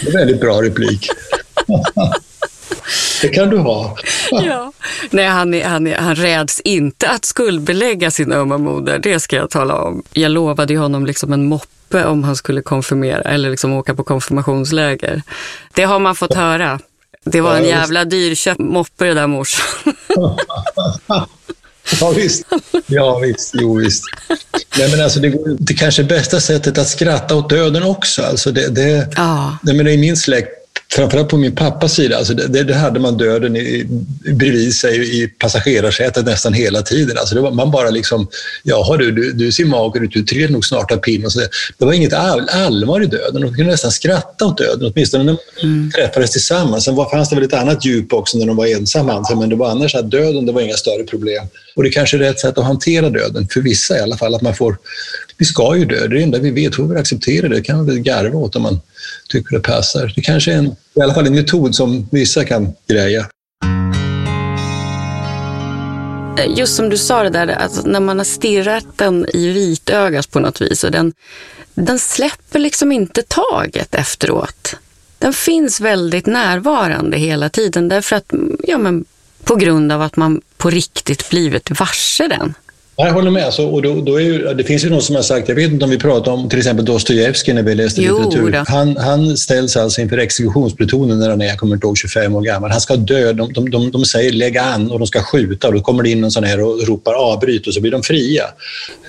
Det 0.00 0.06
är 0.06 0.12
en 0.12 0.12
väldigt 0.12 0.40
bra 0.40 0.62
replik. 0.62 1.08
Det 3.22 3.28
kan 3.28 3.50
du 3.50 3.58
ha. 3.58 3.96
ja. 4.30 4.72
Nej, 5.10 5.26
han, 5.26 5.54
är, 5.54 5.64
han, 5.64 5.86
är, 5.86 5.96
han 5.96 6.14
räds 6.14 6.60
inte 6.60 7.08
att 7.08 7.24
skuldbelägga 7.24 8.10
sin 8.10 8.32
ömma 8.32 8.58
moder, 8.58 8.98
det 8.98 9.20
ska 9.20 9.36
jag 9.36 9.50
tala 9.50 9.74
om. 9.74 10.02
Jag 10.12 10.30
lovade 10.30 10.72
ju 10.72 10.78
honom 10.78 11.06
liksom 11.06 11.32
en 11.32 11.48
moppe 11.48 12.04
om 12.04 12.24
han 12.24 12.36
skulle 12.36 12.62
konfirmera 12.62 13.20
eller 13.20 13.50
liksom 13.50 13.72
åka 13.72 13.94
på 13.94 14.04
konfirmationsläger. 14.04 15.22
Det 15.74 15.82
har 15.82 15.98
man 15.98 16.16
fått 16.16 16.34
höra. 16.34 16.80
Det 17.24 17.40
var 17.40 17.56
en 17.56 17.64
jävla 17.64 18.04
dyrköpt 18.04 18.60
moppe 18.60 19.04
det 19.04 19.14
där 19.14 19.26
morsan. 19.26 19.94
Ja, 22.00 22.10
visst. 22.10 22.44
Ja, 22.86 23.18
visst. 23.18 23.50
Jo, 23.54 23.74
visst. 23.74 24.02
Nej, 24.78 24.90
men 24.90 25.00
alltså, 25.00 25.20
det, 25.20 25.34
det 25.58 25.74
kanske 25.74 26.04
bästa 26.04 26.40
sättet 26.40 26.78
att 26.78 26.88
skratta 26.88 27.34
åt 27.34 27.50
döden 27.50 27.82
också. 27.82 28.22
Alltså 28.22 28.52
det, 28.52 28.68
det, 28.68 29.08
Ja. 29.16 29.58
nej, 29.62 29.74
men 29.74 29.86
I 29.88 29.96
min 29.96 30.16
släkt, 30.16 30.48
framförallt 30.92 31.28
på 31.28 31.36
min 31.36 31.54
pappas 31.54 31.94
sida, 31.94 32.16
alltså 32.16 32.34
det, 32.34 32.62
det 32.62 32.74
hade 32.74 33.00
man 33.00 33.16
döden 33.16 33.56
i, 33.56 33.86
bredvid 34.32 34.74
sig 34.74 35.22
i 35.22 35.28
passagerarsätet 35.28 36.24
nästan 36.26 36.52
hela 36.52 36.82
tiden. 36.82 37.18
Alltså 37.18 37.40
var, 37.40 37.50
man 37.50 37.70
bara 37.70 37.90
liksom, 37.90 38.28
jaha 38.62 38.96
du, 38.96 39.10
du, 39.10 39.32
du 39.32 39.52
ser 39.52 39.64
mager 39.64 40.00
ut, 40.04 40.12
du 40.12 40.22
trillar 40.22 40.48
nog 40.52 40.64
snart 40.66 40.92
av 40.92 40.96
pinn. 40.96 41.24
Och 41.24 41.32
så 41.32 41.38
där. 41.40 41.48
Det 41.78 41.84
var 41.84 41.92
inget 41.92 42.12
all, 42.12 42.48
allvar 42.48 43.02
i 43.02 43.06
döden. 43.06 43.42
De 43.42 43.54
kunde 43.54 43.70
nästan 43.70 43.92
skratta 43.92 44.46
åt 44.46 44.58
döden, 44.58 44.92
åtminstone 44.94 45.24
när 45.24 45.36
de 45.62 45.90
träffades 45.94 46.30
tillsammans. 46.30 46.84
Sen 46.84 46.94
var, 46.94 47.10
fanns 47.10 47.28
det 47.28 47.36
väl 47.36 47.44
ett 47.44 47.54
annat 47.54 47.84
djup 47.84 48.12
också 48.12 48.38
när 48.38 48.46
de 48.46 48.56
var 48.56 48.66
ensamma, 48.66 49.34
men 49.36 49.48
det 49.48 49.56
var 49.56 49.70
annars 49.70 49.94
att 49.94 50.10
döden, 50.10 50.46
det 50.46 50.52
var 50.52 50.60
inga 50.60 50.76
större 50.76 51.04
problem. 51.04 51.46
Och 51.76 51.82
det 51.82 51.90
kanske 51.90 52.16
är 52.16 52.18
rätt 52.18 52.40
sätt 52.40 52.58
att 52.58 52.64
hantera 52.64 53.10
döden, 53.10 53.48
för 53.48 53.60
vissa 53.60 53.98
i 53.98 54.00
alla 54.00 54.16
fall, 54.16 54.34
att 54.34 54.42
man 54.42 54.54
får, 54.54 54.78
vi 55.36 55.44
ska 55.44 55.76
ju 55.76 55.84
dö, 55.84 55.98
det 55.98 56.04
är 56.04 56.08
det 56.08 56.22
enda 56.22 56.38
vi 56.38 56.50
vet, 56.50 56.78
hur 56.78 56.84
vi 56.84 56.96
accepterar 56.96 57.48
det, 57.48 57.54
det 57.54 57.62
kan 57.62 57.76
man 57.76 57.86
väl 57.86 57.98
garva 57.98 58.38
åt 58.38 58.56
om 58.56 58.62
man 58.62 58.80
tycker 59.28 59.56
det 59.56 59.62
passar. 59.62 60.12
Det 60.16 60.22
kanske 60.22 60.52
är 60.52 60.56
en, 60.56 60.66
i 60.94 61.00
alla 61.02 61.14
fall 61.14 61.26
en 61.26 61.34
metod 61.34 61.74
som 61.74 62.08
vissa 62.12 62.44
kan 62.44 62.74
greja. 62.88 63.28
Eh, 66.38 66.58
just 66.58 66.76
som 66.76 66.88
du 66.88 66.98
sa 66.98 67.22
det 67.22 67.30
där, 67.30 67.48
att 67.48 67.86
när 67.86 68.00
man 68.00 68.18
har 68.18 68.24
stirrat 68.24 68.86
den 68.96 69.26
i 69.34 69.48
vitögat 69.48 70.30
på 70.30 70.40
något 70.40 70.60
vis 70.60 70.84
och 70.84 70.90
den, 70.90 71.12
den 71.74 71.98
släpper 71.98 72.58
liksom 72.58 72.92
inte 72.92 73.22
taget 73.22 73.94
efteråt. 73.94 74.76
Den 75.18 75.32
finns 75.32 75.80
väldigt 75.80 76.26
närvarande 76.26 77.16
hela 77.16 77.48
tiden 77.48 77.88
därför 77.88 78.16
att, 78.16 78.32
ja 78.62 78.78
men 78.78 79.04
på 79.46 79.56
grund 79.56 79.92
av 79.92 80.02
att 80.02 80.16
man 80.16 80.40
på 80.56 80.70
riktigt 80.70 81.30
blivit 81.30 81.80
varse 81.80 82.28
den. 82.28 82.54
Jag 82.98 83.12
håller 83.12 83.30
med. 83.30 83.44
Alltså, 83.44 83.66
och 83.66 83.82
då, 83.82 84.00
då 84.00 84.16
är 84.20 84.24
ju, 84.24 84.54
det 84.54 84.64
finns 84.64 84.84
ju 84.84 84.90
någon 84.90 85.02
som 85.02 85.14
har 85.14 85.22
sagt, 85.22 85.48
jag 85.48 85.56
vet 85.56 85.72
inte 85.72 85.84
om 85.84 85.90
vi 85.90 85.98
pratar 85.98 86.32
om 86.32 86.48
till 86.48 86.58
exempel 86.58 86.84
Dostojevskij 86.84 87.54
när 87.54 87.62
vi 87.62 87.74
läste 87.74 88.02
Jo 88.02 88.18
litteratur. 88.18 88.50
då. 88.50 88.64
Han, 88.66 88.96
han 88.96 89.36
ställs 89.36 89.76
alltså 89.76 90.00
inför 90.00 90.18
exekutionsplutonen 90.18 91.18
när 91.18 91.30
han 91.30 91.40
är, 91.40 91.46
jag 91.46 91.58
kommer 91.58 91.74
inte 91.74 91.86
ihåg, 91.86 91.98
25 91.98 92.34
år 92.34 92.42
gammal. 92.42 92.70
Han 92.70 92.80
ska 92.80 92.96
dö. 92.96 93.32
De, 93.32 93.52
de, 93.52 93.70
de, 93.70 93.90
de 93.90 94.04
säger 94.04 94.32
lägg 94.32 94.58
an 94.58 94.90
och 94.90 94.98
de 94.98 95.06
ska 95.06 95.22
skjuta 95.22 95.68
och 95.68 95.74
då 95.74 95.80
kommer 95.80 96.02
det 96.02 96.10
in 96.10 96.20
någon 96.20 96.30
sån 96.30 96.44
här 96.44 96.60
och 96.62 96.86
ropar 96.86 97.12
avbryt 97.14 97.66
och 97.66 97.74
så 97.74 97.80
blir 97.80 97.92
de 97.92 98.02
fria. 98.02 98.44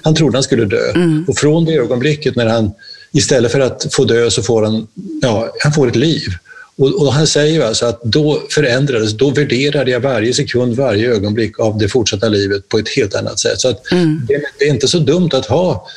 Han 0.03 0.15
trodde 0.15 0.37
han 0.37 0.43
skulle 0.43 0.65
dö. 0.65 0.93
Och 1.27 1.37
från 1.37 1.65
det 1.65 1.73
ögonblicket 1.73 2.35
när 2.35 2.45
han 2.45 2.71
istället 3.11 3.51
för 3.51 3.59
att 3.59 3.87
få 3.93 4.05
dö 4.05 4.29
så 4.29 4.43
får 4.43 4.63
han, 4.63 4.87
ja, 5.21 5.51
han 5.63 5.73
får 5.73 5.87
ett 5.87 5.95
liv. 5.95 6.29
Och, 6.77 7.01
och 7.01 7.13
han 7.13 7.27
säger 7.27 7.61
alltså 7.61 7.85
att 7.85 8.03
då 8.03 8.43
förändrades, 8.49 9.13
då 9.13 9.29
värderade 9.29 9.91
jag 9.91 9.99
varje 9.99 10.33
sekund, 10.33 10.75
varje 10.75 11.11
ögonblick 11.11 11.59
av 11.59 11.77
det 11.77 11.89
fortsatta 11.89 12.29
livet 12.29 12.69
på 12.69 12.77
ett 12.77 12.89
helt 12.89 13.15
annat 13.15 13.39
sätt. 13.39 13.61
Så 13.61 13.69
att 13.69 13.83
det, 14.27 14.41
det 14.59 14.65
är 14.65 14.69
inte 14.69 14.87
så 14.87 14.99
dumt 14.99 15.29
att 15.33 15.45
ha 15.45 15.87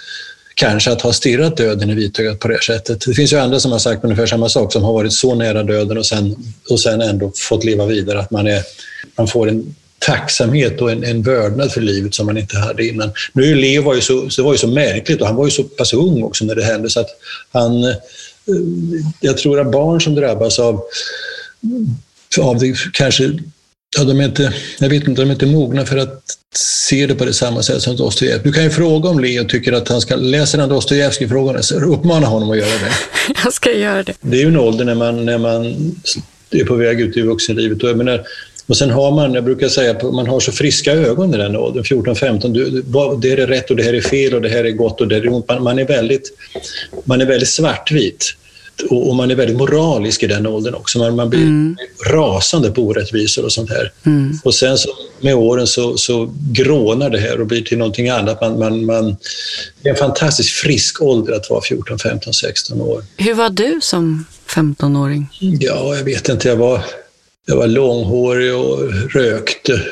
kanske 0.55 0.93
att 0.93 1.03
ha 1.03 1.13
stirrat 1.13 1.57
döden 1.57 1.91
i 1.91 1.95
vitögat 1.95 2.39
på 2.39 2.49
det 2.49 2.63
sättet. 2.63 3.07
Det 3.07 3.15
finns 3.15 3.33
ju 3.33 3.37
andra 3.37 3.61
som 3.61 3.73
har 3.73 3.79
sagt 3.79 4.05
ungefär 4.05 4.27
samma 4.27 4.49
sak, 4.49 4.73
som 4.73 4.83
har 4.83 4.93
varit 4.93 5.13
så 5.13 5.35
nära 5.35 5.63
döden 5.63 5.99
och 5.99 6.07
sen, 6.07 6.37
och 6.71 6.81
sen 6.81 7.01
ändå 7.01 7.33
fått 7.37 7.65
leva 7.65 7.87
vidare, 7.87 8.21
att 8.21 8.31
man, 8.31 8.47
är, 8.47 8.63
man 9.17 9.29
får 9.29 9.49
en 9.49 9.75
tacksamhet 9.99 10.81
och 10.81 10.91
en, 10.91 11.05
en 11.05 11.23
vördnad 11.23 11.73
för 11.73 11.81
livet 11.81 12.15
som 12.15 12.27
man 12.27 12.39
inte 12.39 12.59
hade 12.59 12.87
innan. 12.87 13.11
Nu 13.33 13.55
Leo 13.55 13.83
var 13.83 13.95
ju 13.95 14.01
så, 14.01 14.31
så, 14.31 14.43
var 14.43 14.53
ju 14.53 14.59
så 14.59 14.67
märkligt 14.67 15.21
och 15.21 15.27
han 15.27 15.37
var 15.37 15.45
ju 15.45 15.51
så 15.51 15.63
pass 15.63 15.93
ung 15.93 16.23
också 16.23 16.45
när 16.45 16.55
det 16.55 16.65
hände 16.65 16.91
så 16.91 17.01
att 17.01 17.11
han, 17.53 17.95
jag 19.21 19.39
tror 19.39 19.61
att 19.61 19.73
barn 19.73 20.01
som 20.01 20.15
drabbas 20.15 20.59
av, 20.59 20.83
av 22.41 22.59
det 22.59 22.75
kanske 22.93 23.33
Ja, 23.99 24.05
de 24.05 24.21
är 24.21 24.25
inte, 24.25 24.53
jag 24.79 24.89
vet 24.89 25.09
inte, 25.09 25.23
de 25.23 25.29
är 25.29 25.33
inte 25.33 25.47
mogna 25.47 25.87
för 25.87 25.97
att 25.97 26.23
se 26.55 27.07
det 27.07 27.15
på 27.15 27.25
det 27.25 27.33
samma 27.33 27.63
sätt 27.63 27.83
som 27.83 27.97
Dostojevskij. 27.97 28.41
Du 28.45 28.53
kan 28.53 28.65
ju 28.65 28.71
fråga 28.71 29.09
om 29.09 29.21
Leo 29.21 29.45
tycker 29.45 29.73
att 29.73 29.89
han 29.89 30.01
ska 30.01 30.17
läsa 30.17 30.57
den 30.57 30.69
Dostojevskij 30.69 31.29
frågan 31.29 31.63
så 31.63 31.75
uppmana 31.81 32.27
honom 32.27 32.51
att 32.51 32.57
göra 32.59 32.69
det. 32.69 32.93
Jag 33.45 33.53
ska 33.53 33.73
göra 33.73 34.03
det. 34.03 34.13
Det 34.21 34.37
är 34.37 34.41
ju 34.41 34.47
en 34.49 34.57
ålder 34.57 34.85
när 34.85 34.95
man, 34.95 35.25
när 35.27 35.39
man 35.39 35.65
är 36.51 36.65
på 36.65 36.75
väg 36.75 37.01
ut 37.01 37.17
i 37.17 37.21
vuxenlivet. 37.23 37.83
Och, 37.83 37.89
jag 37.89 37.97
menar, 37.97 38.25
och 38.67 38.77
sen 38.77 38.91
har 38.91 39.11
man, 39.11 39.35
jag 39.35 39.45
brukar 39.45 39.69
säga, 39.69 40.11
man 40.13 40.27
har 40.27 40.41
så 40.41 40.53
friska 40.53 40.93
ögon 40.93 41.35
i 41.35 41.37
den 41.37 41.57
åldern, 41.57 41.85
14-15. 41.85 42.53
Du- 42.53 42.83
vad- 42.87 43.21
Det 43.21 43.31
här 43.31 43.37
är 43.37 43.47
rätt 43.47 43.71
och 43.71 43.77
det 43.77 43.83
här 43.83 43.95
är 43.95 44.01
fel 44.01 44.35
och 44.35 44.43
det 44.43 44.49
här 44.49 44.65
är 44.65 44.71
gott 44.71 45.01
och 45.01 45.09
det 45.09 45.15
här 45.15 45.23
är 45.23 45.33
ont. 45.33 45.49
Man, 45.49 45.63
man, 45.63 45.79
är, 45.79 45.85
väldigt, 45.87 46.33
man 47.05 47.21
är 47.21 47.27
väldigt 47.27 47.49
svartvit. 47.49 48.35
Och, 48.83 49.09
och 49.09 49.15
man 49.15 49.31
är 49.31 49.35
väldigt 49.35 49.57
moralisk 49.57 50.23
i 50.23 50.27
den 50.27 50.47
åldern 50.47 50.75
också. 50.75 50.99
Man, 50.99 51.17
man 51.17 51.31
blir 51.31 51.75
rasande 52.13 52.71
på 52.71 52.83
orättvisor 52.83 53.45
och 53.45 53.53
sånt 53.53 53.71
här. 53.71 53.93
Och 54.45 54.55
sen 54.55 54.79
så, 54.79 54.89
med 55.21 55.35
åren 55.35 55.67
så, 55.67 55.97
så 55.97 56.35
grånar 56.53 57.11
det 57.11 57.19
här 57.19 57.41
och 57.41 57.47
blir 57.47 57.63
till 57.63 57.79
någonting 57.79 58.09
annat. 58.09 58.41
Man, 58.41 58.59
man, 58.59 58.85
man, 58.85 59.17
det 59.83 59.89
är 59.89 59.93
en 59.93 59.99
fantastiskt 59.99 60.51
frisk 60.51 61.03
ålder 61.03 61.33
att 61.33 61.51
vara 61.51 61.63
14, 61.63 61.99
15, 61.99 62.35
16 62.35 62.81
år. 62.81 63.05
Hur 63.17 63.35
var 63.35 63.51
du 63.51 63.79
som 63.83 64.27
15-åring? 64.49 65.29
Ja, 65.41 65.97
jag 65.97 66.05
vet 66.05 66.29
inte. 66.29 66.49
Jag 66.49 66.57
var, 66.57 66.85
jag 67.47 67.57
var 67.57 67.67
långhårig 67.67 68.55
och 68.55 68.93
rökte. 69.15 69.83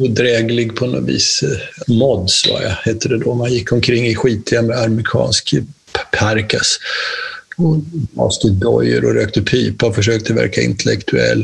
Odräglig 0.00 0.76
på 0.76 0.86
något 0.86 1.08
vis. 1.08 1.44
Mods 1.86 2.48
var 2.48 2.62
jag, 2.62 2.70
hette 2.70 3.08
det 3.08 3.18
då. 3.18 3.34
Man 3.34 3.52
gick 3.52 3.72
omkring 3.72 4.06
i 4.06 4.14
skitiga 4.14 4.62
med 4.62 4.78
amerikansk 4.78 5.54
parkas. 6.12 6.78
Mm. 7.58 7.70
Och 7.70 7.82
maskig 8.16 8.52
dojor 8.52 9.04
och 9.04 9.14
rökte 9.14 9.42
pipa 9.42 9.86
och 9.86 9.94
försökte 9.94 10.32
verka 10.32 10.60
intellektuell. 10.60 11.42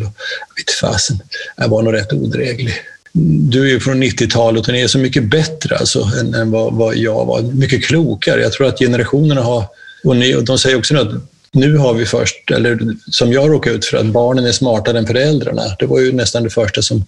Vitt 0.57 0.71
jag 0.81 0.91
fasen, 0.91 1.19
jag 1.57 1.69
var 1.69 1.83
nog 1.83 1.95
rätt 1.95 2.13
odräglig. 2.13 2.75
Du 3.51 3.63
är 3.63 3.69
ju 3.69 3.81
från 3.81 4.03
90-talet 4.03 4.69
och 4.69 4.75
ni 4.75 4.81
är 4.81 4.89
så 4.89 4.99
mycket 4.99 5.25
bättre 5.25 5.77
alltså, 5.77 6.11
än, 6.21 6.35
än 6.35 6.51
vad, 6.51 6.75
vad 6.75 6.97
jag 6.97 7.25
var. 7.25 7.43
Mycket 7.43 7.85
klokare. 7.85 8.43
Jag 8.43 8.53
tror 8.53 8.67
att 8.67 8.79
generationerna 8.79 9.41
har... 9.41 9.65
Och, 10.05 10.17
ni, 10.17 10.35
och 10.35 10.45
de 10.45 10.59
säger 10.59 10.79
också 10.79 10.95
nu 10.95 11.01
att 11.01 11.13
nu 11.53 11.77
har 11.77 11.95
vi 11.95 12.07
först, 12.07 12.51
eller 12.51 12.79
som 13.11 13.33
jag 13.33 13.51
råkade 13.51 13.77
ut 13.77 13.85
för, 13.85 13.97
att 13.97 14.07
barnen 14.07 14.45
är 14.47 14.53
smartare 14.53 14.99
än 14.99 15.07
föräldrarna. 15.07 15.63
Det 15.79 15.87
var 15.87 16.01
ju 16.01 16.13
nästan 16.13 16.43
det 16.43 16.51
första 16.51 16.83
som 16.83 17.05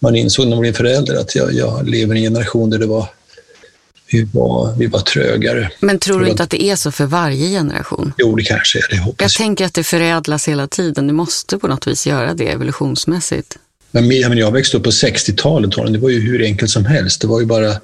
man 0.00 0.16
insåg 0.16 0.46
när 0.46 0.56
man 0.56 0.60
blev 0.60 0.72
förälder, 0.72 1.20
att 1.20 1.34
jag, 1.34 1.52
jag 1.52 1.88
lever 1.88 2.14
i 2.14 2.18
en 2.18 2.32
generation 2.32 2.70
där 2.70 2.78
det 2.78 2.86
var, 2.86 3.06
vi, 4.12 4.28
var, 4.32 4.74
vi 4.78 4.86
var 4.86 5.00
trögare. 5.00 5.70
Men 5.80 5.98
tror 5.98 6.20
du 6.20 6.28
inte 6.28 6.42
att 6.42 6.50
det 6.50 6.62
är 6.62 6.76
så 6.76 6.90
för 6.90 7.06
varje 7.06 7.48
generation? 7.48 8.12
Jo, 8.18 8.36
det 8.36 8.42
kanske 8.42 8.78
är 8.78 8.86
det, 8.90 8.96
Jag 8.96 9.02
hoppas 9.02 9.38
jag. 9.38 9.44
tänker 9.44 9.64
att 9.64 9.74
det 9.74 9.84
förädlas 9.84 10.48
hela 10.48 10.66
tiden. 10.66 11.06
Det 11.06 11.12
måste 11.12 11.58
på 11.58 11.68
något 11.68 11.86
vis 11.86 12.06
göra 12.06 12.34
det 12.34 12.44
evolutionsmässigt. 12.44 13.58
Men, 13.90 14.38
jag 14.38 14.52
växte 14.52 14.76
upp 14.76 14.82
på 14.82 14.90
60-talet, 14.90 15.70
Tony. 15.70 15.92
det 15.92 15.98
var 15.98 16.10
ju 16.10 16.20
hur 16.20 16.42
enkelt 16.42 16.70
som 16.70 16.84
helst. 16.84 17.20
Det 17.20 17.26
var 17.26 17.40
ju 17.40 17.46
bara, 17.46 17.76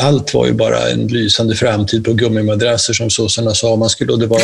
allt 0.00 0.34
var 0.34 0.46
ju 0.46 0.52
bara 0.52 0.88
en 0.90 1.06
lysande 1.06 1.54
framtid 1.56 2.04
på 2.04 2.12
gummimadrasser 2.12 2.92
som 2.92 3.10
sossarna 3.10 3.54
sa. 3.54 3.76
Man 3.76 3.88
skulle, 3.88 4.12
och 4.12 4.18
det, 4.18 4.26
var 4.26 4.40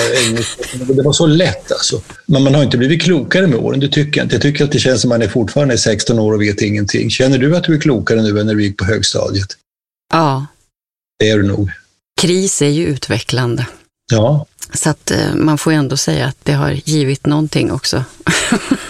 det 0.94 1.02
var 1.02 1.12
så 1.12 1.26
lätt 1.26 1.72
alltså. 1.72 2.00
Men 2.26 2.42
man 2.42 2.54
har 2.54 2.62
inte 2.62 2.78
blivit 2.78 3.02
klokare 3.02 3.46
med 3.46 3.58
åren, 3.58 3.80
det 3.80 3.88
tycker 3.88 4.20
jag 4.20 4.24
inte. 4.24 4.34
Jag 4.34 4.42
tycker 4.42 4.64
att 4.64 4.72
det 4.72 4.78
känns 4.78 5.00
som 5.00 5.08
man 5.08 5.22
är 5.22 5.28
fortfarande 5.28 5.78
16 5.78 6.18
år 6.18 6.32
och 6.32 6.42
vet 6.42 6.62
ingenting. 6.62 7.10
Känner 7.10 7.38
du 7.38 7.56
att 7.56 7.64
du 7.64 7.74
är 7.74 7.80
klokare 7.80 8.22
nu 8.22 8.40
än 8.40 8.46
när 8.46 8.54
du 8.54 8.62
gick 8.62 8.76
på 8.78 8.84
högstadiet? 8.84 9.48
Ja, 10.12 10.46
Det 11.20 11.28
är 11.30 11.36
du 11.38 11.42
nog. 11.42 11.70
kris 12.20 12.62
är 12.62 12.68
ju 12.68 12.86
utvecklande. 12.86 13.66
Ja, 14.12 14.46
Så 14.74 14.90
att 14.90 15.10
eh, 15.10 15.34
man 15.34 15.58
får 15.58 15.72
ändå 15.72 15.96
säga 15.96 16.26
att 16.26 16.36
det 16.42 16.52
har 16.52 16.70
givit 16.84 17.26
någonting 17.26 17.72
också. 17.72 18.04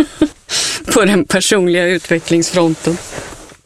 på 0.95 1.05
den 1.05 1.25
personliga 1.25 1.87
utvecklingsfronten. 1.87 2.97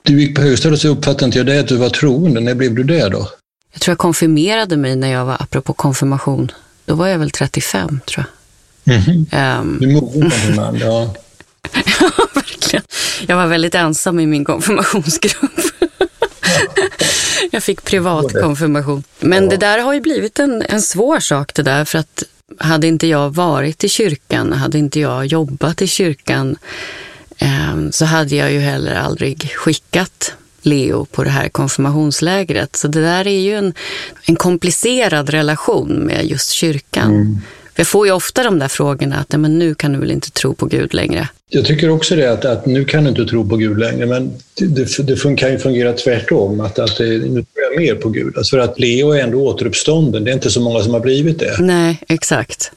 Du 0.03 0.20
gick 0.20 0.37
på 0.37 0.42
högstadiet 0.42 0.81
så 0.81 0.88
uppfattade 0.88 1.24
inte 1.24 1.38
jag 1.38 1.46
det 1.46 1.61
att 1.61 1.68
du 1.68 1.77
var 1.77 1.88
troende. 1.90 2.40
När 2.40 2.55
blev 2.55 2.74
du 2.74 2.83
det 2.83 3.09
då? 3.09 3.29
Jag 3.72 3.81
tror 3.81 3.92
jag 3.92 3.98
konfirmerade 3.98 4.77
mig 4.77 4.96
när 4.96 5.12
jag 5.12 5.24
var, 5.24 5.37
apropå 5.42 5.72
konfirmation, 5.72 6.50
då 6.85 6.94
var 6.94 7.07
jag 7.09 7.18
väl 7.18 7.31
35 7.31 8.00
tror 8.07 8.24
jag. 8.85 8.96
Mhm. 9.00 9.27
Ehm, 9.31 9.79
Du 9.81 9.88
är 9.88 9.92
mogen 9.92 10.31
som 10.31 10.40
din 10.46 10.57
man. 10.57 10.79
Ja. 10.79 11.14
verkligen. 12.35 12.85
Jag 13.27 13.37
var 13.37 13.46
väldigt 13.46 13.74
ensam 13.74 14.20
i 14.20 14.27
min 14.27 14.44
konfirmationsgrupp. 14.44 15.61
Jag 17.55 17.62
fick 17.62 17.85
privat 17.85 18.33
konfirmation. 18.33 19.03
Men 19.21 19.49
det 19.49 19.57
där 19.57 19.79
har 19.79 19.95
ju 19.95 20.01
blivit 20.01 20.38
en, 20.38 20.62
en 20.62 20.83
svår 20.83 21.21
sak 21.21 21.55
det 21.55 21.62
där, 21.62 21.85
för 21.85 21.99
att 21.99 22.23
hade 22.59 22.87
inte 22.87 23.07
jag 23.07 23.35
varit 23.35 23.85
i 23.85 23.88
kyrkan, 23.88 24.53
hade 24.53 24.79
inte 24.79 25.01
jag 25.01 25.27
jobbat 25.27 25.83
i 25.83 25.87
kyrkan, 25.87 26.57
ehm, 27.38 27.93
så 27.93 28.05
hade 28.05 28.37
jag 28.37 28.53
ju 28.53 28.59
heller 28.59 28.95
aldrig 28.95 29.53
skickat 29.57 30.35
Leo 30.62 31.05
på 31.05 31.25
det 31.25 31.31
här 31.31 31.49
konfirmationslägret. 31.49 32.77
Så 32.77 32.88
det 32.88 33.01
där 33.01 33.27
är 33.27 33.40
ju 33.40 33.55
en, 33.55 33.75
en 34.25 34.37
komplicerad 34.37 35.31
relation 35.31 35.93
med 35.93 36.27
just 36.27 36.51
kyrkan. 36.51 37.11
För 37.11 37.63
Jag 37.76 37.87
får 37.87 38.06
ju 38.06 38.12
ofta 38.12 38.42
de 38.42 38.58
där 38.58 38.68
frågorna 38.68 39.16
att 39.16 39.32
"Nej, 39.32 39.38
men 39.38 39.58
nu 39.58 39.74
kan 39.74 39.92
du 39.92 39.98
väl 39.98 40.10
inte 40.10 40.30
tro 40.30 40.54
på 40.54 40.66
Gud 40.66 40.94
längre. 40.94 41.28
Jag 41.48 41.64
tycker 41.64 41.90
också 41.90 42.16
det 42.16 42.32
att, 42.32 42.44
att 42.44 42.66
nu 42.66 42.84
kan 42.84 43.04
du 43.04 43.10
inte 43.10 43.24
tro 43.24 43.48
på 43.48 43.56
Gud 43.56 43.78
längre, 43.78 44.06
men 44.06 44.32
det, 44.58 45.06
det, 45.06 45.37
kan 45.37 45.52
ju 45.52 45.58
fungera 45.58 45.92
tvärtom. 45.92 46.60
Att, 46.60 46.78
att 46.78 46.96
det, 46.98 47.04
nu 47.04 47.28
tror 47.28 47.46
jag 47.72 47.80
mer 47.80 47.94
på 47.94 48.08
Gud. 48.08 48.37
Alltså 48.38 48.56
för 48.56 48.58
att 48.58 48.78
Leo 48.80 49.10
är 49.12 49.22
ändå 49.22 49.38
återuppstånden. 49.38 50.24
Det 50.24 50.30
är 50.30 50.34
inte 50.34 50.50
så 50.50 50.60
många 50.60 50.82
som 50.82 50.92
har 50.92 51.00
blivit 51.00 51.38
det. 51.38 51.56
Nej, 51.60 51.98
exakt. 52.08 52.72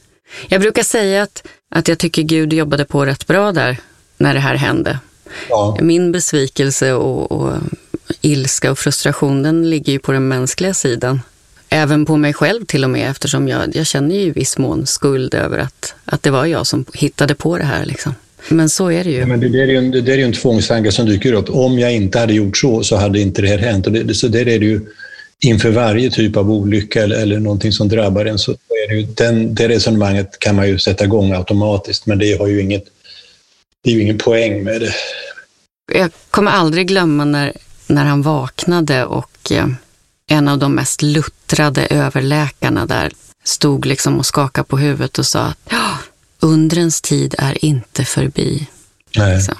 Jag 0.48 0.60
brukar 0.60 0.82
säga 0.82 1.22
att, 1.22 1.46
att 1.70 1.88
jag 1.88 1.98
tycker 1.98 2.22
Gud 2.22 2.52
jobbade 2.52 2.84
på 2.84 3.06
rätt 3.06 3.26
bra 3.26 3.52
där 3.52 3.76
när 4.16 4.34
det 4.34 4.40
här 4.40 4.54
hände. 4.54 4.98
Ja. 5.48 5.78
Min 5.80 6.12
besvikelse 6.12 6.92
och, 6.92 7.32
och 7.32 7.52
ilska 8.20 8.70
och 8.70 8.78
frustration, 8.78 9.42
den 9.42 9.70
ligger 9.70 9.92
ju 9.92 9.98
på 9.98 10.12
den 10.12 10.28
mänskliga 10.28 10.74
sidan. 10.74 11.20
Även 11.68 12.06
på 12.06 12.16
mig 12.16 12.34
själv 12.34 12.64
till 12.64 12.84
och 12.84 12.90
med, 12.90 13.10
eftersom 13.10 13.48
jag, 13.48 13.76
jag 13.76 13.86
känner 13.86 14.14
ju 14.14 14.20
i 14.20 14.30
viss 14.30 14.58
mån 14.58 14.86
skuld 14.86 15.34
över 15.34 15.58
att, 15.58 15.94
att 16.04 16.22
det 16.22 16.30
var 16.30 16.46
jag 16.46 16.66
som 16.66 16.84
hittade 16.94 17.34
på 17.34 17.58
det 17.58 17.64
här. 17.64 17.86
Liksom. 17.86 18.14
Men 18.48 18.68
så 18.68 18.90
är 18.90 19.04
det 19.04 19.10
ju. 19.10 19.18
Ja, 19.18 19.26
men 19.26 19.40
det, 19.40 19.48
där 19.48 19.58
är 19.58 19.66
ju 19.66 19.76
en, 19.76 19.90
det 19.90 20.14
är 20.14 20.18
en 20.18 20.32
tvångstanke 20.32 20.92
som 20.92 21.06
dyker 21.06 21.32
upp. 21.32 21.50
Om 21.50 21.78
jag 21.78 21.94
inte 21.94 22.18
hade 22.18 22.32
gjort 22.32 22.56
så, 22.56 22.82
så 22.82 22.96
hade 22.96 23.20
inte 23.20 23.42
det 23.42 23.48
här 23.48 23.58
hänt. 23.58 23.86
Och 23.86 23.92
det, 23.92 24.14
så 24.14 24.28
där 24.28 24.48
är 24.48 24.58
det 24.58 24.66
ju 24.66 24.80
inför 25.40 25.70
varje 25.70 26.10
typ 26.10 26.36
av 26.36 26.50
olycka 26.50 27.02
eller, 27.02 27.16
eller 27.16 27.40
någonting 27.40 27.72
som 27.72 27.88
drabbar 27.88 28.24
en. 28.24 28.38
Så 28.38 28.50
är 28.52 28.88
det, 28.88 28.94
ju, 28.94 29.02
den, 29.02 29.54
det 29.54 29.68
resonemanget 29.68 30.38
kan 30.38 30.56
man 30.56 30.68
ju 30.68 30.78
sätta 30.78 31.04
igång 31.04 31.32
automatiskt, 31.32 32.06
men 32.06 32.18
det 32.18 32.38
har 32.38 32.46
ju 32.46 32.60
inget, 32.60 32.84
det 33.84 33.90
är 33.90 33.94
ju 33.94 34.02
ingen 34.02 34.18
poäng 34.18 34.64
med 34.64 34.80
det. 34.80 34.94
Jag 35.92 36.10
kommer 36.30 36.50
aldrig 36.50 36.88
glömma 36.88 37.24
när, 37.24 37.52
när 37.86 38.04
han 38.04 38.22
vaknade 38.22 39.04
och 39.04 39.52
eh, 39.52 39.66
en 40.28 40.48
av 40.48 40.58
de 40.58 40.74
mest 40.74 41.02
luttrade 41.02 41.86
överläkarna 41.86 42.86
där 42.86 43.12
stod 43.44 43.86
liksom 43.86 44.18
och 44.18 44.26
skakade 44.26 44.68
på 44.68 44.78
huvudet 44.78 45.18
och 45.18 45.26
sa 45.26 45.40
att 45.40 45.58
undrens 46.40 47.00
tid 47.00 47.34
är 47.38 47.64
inte 47.64 48.04
förbi. 48.04 48.66
Nej. 49.16 49.36
Liksom. 49.36 49.56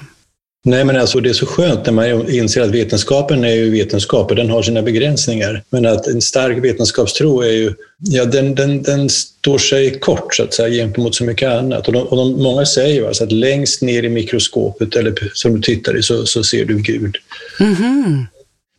Nej, 0.65 0.85
men 0.85 0.97
alltså 0.97 1.19
det 1.19 1.29
är 1.29 1.33
så 1.33 1.45
skönt 1.45 1.85
när 1.85 1.93
man 1.93 2.29
inser 2.29 2.61
att 2.61 2.69
vetenskapen 2.69 3.43
är 3.43 3.53
ju 3.53 3.69
vetenskap 3.69 4.29
och 4.29 4.35
den 4.35 4.49
har 4.49 4.61
sina 4.61 4.81
begränsningar. 4.81 5.63
Men 5.69 5.85
att 5.85 6.07
en 6.07 6.21
stark 6.21 6.63
vetenskapstro 6.63 7.41
är 7.41 7.51
ju, 7.51 7.73
ja 7.97 8.25
den, 8.25 8.55
den, 8.55 8.83
den 8.83 9.09
står 9.09 9.57
sig 9.57 9.99
kort 9.99 10.35
så 10.35 10.43
att 10.43 10.53
säga 10.53 10.69
gentemot 10.69 11.15
så 11.15 11.23
mycket 11.23 11.49
annat. 11.49 11.87
Och, 11.87 11.93
de, 11.93 11.99
och 11.99 12.17
de, 12.17 12.43
många 12.43 12.65
säger 12.65 12.95
ju 12.95 13.07
alltså 13.07 13.23
att 13.23 13.31
längst 13.31 13.81
ner 13.81 14.03
i 14.03 14.09
mikroskopet 14.09 14.95
eller 14.95 15.13
som 15.33 15.53
du 15.53 15.61
tittar 15.61 15.97
i 15.97 16.03
så, 16.03 16.25
så 16.25 16.43
ser 16.43 16.65
du 16.65 16.77
Gud. 16.77 17.17
Mm 17.59 17.75
-hmm. 17.75 18.25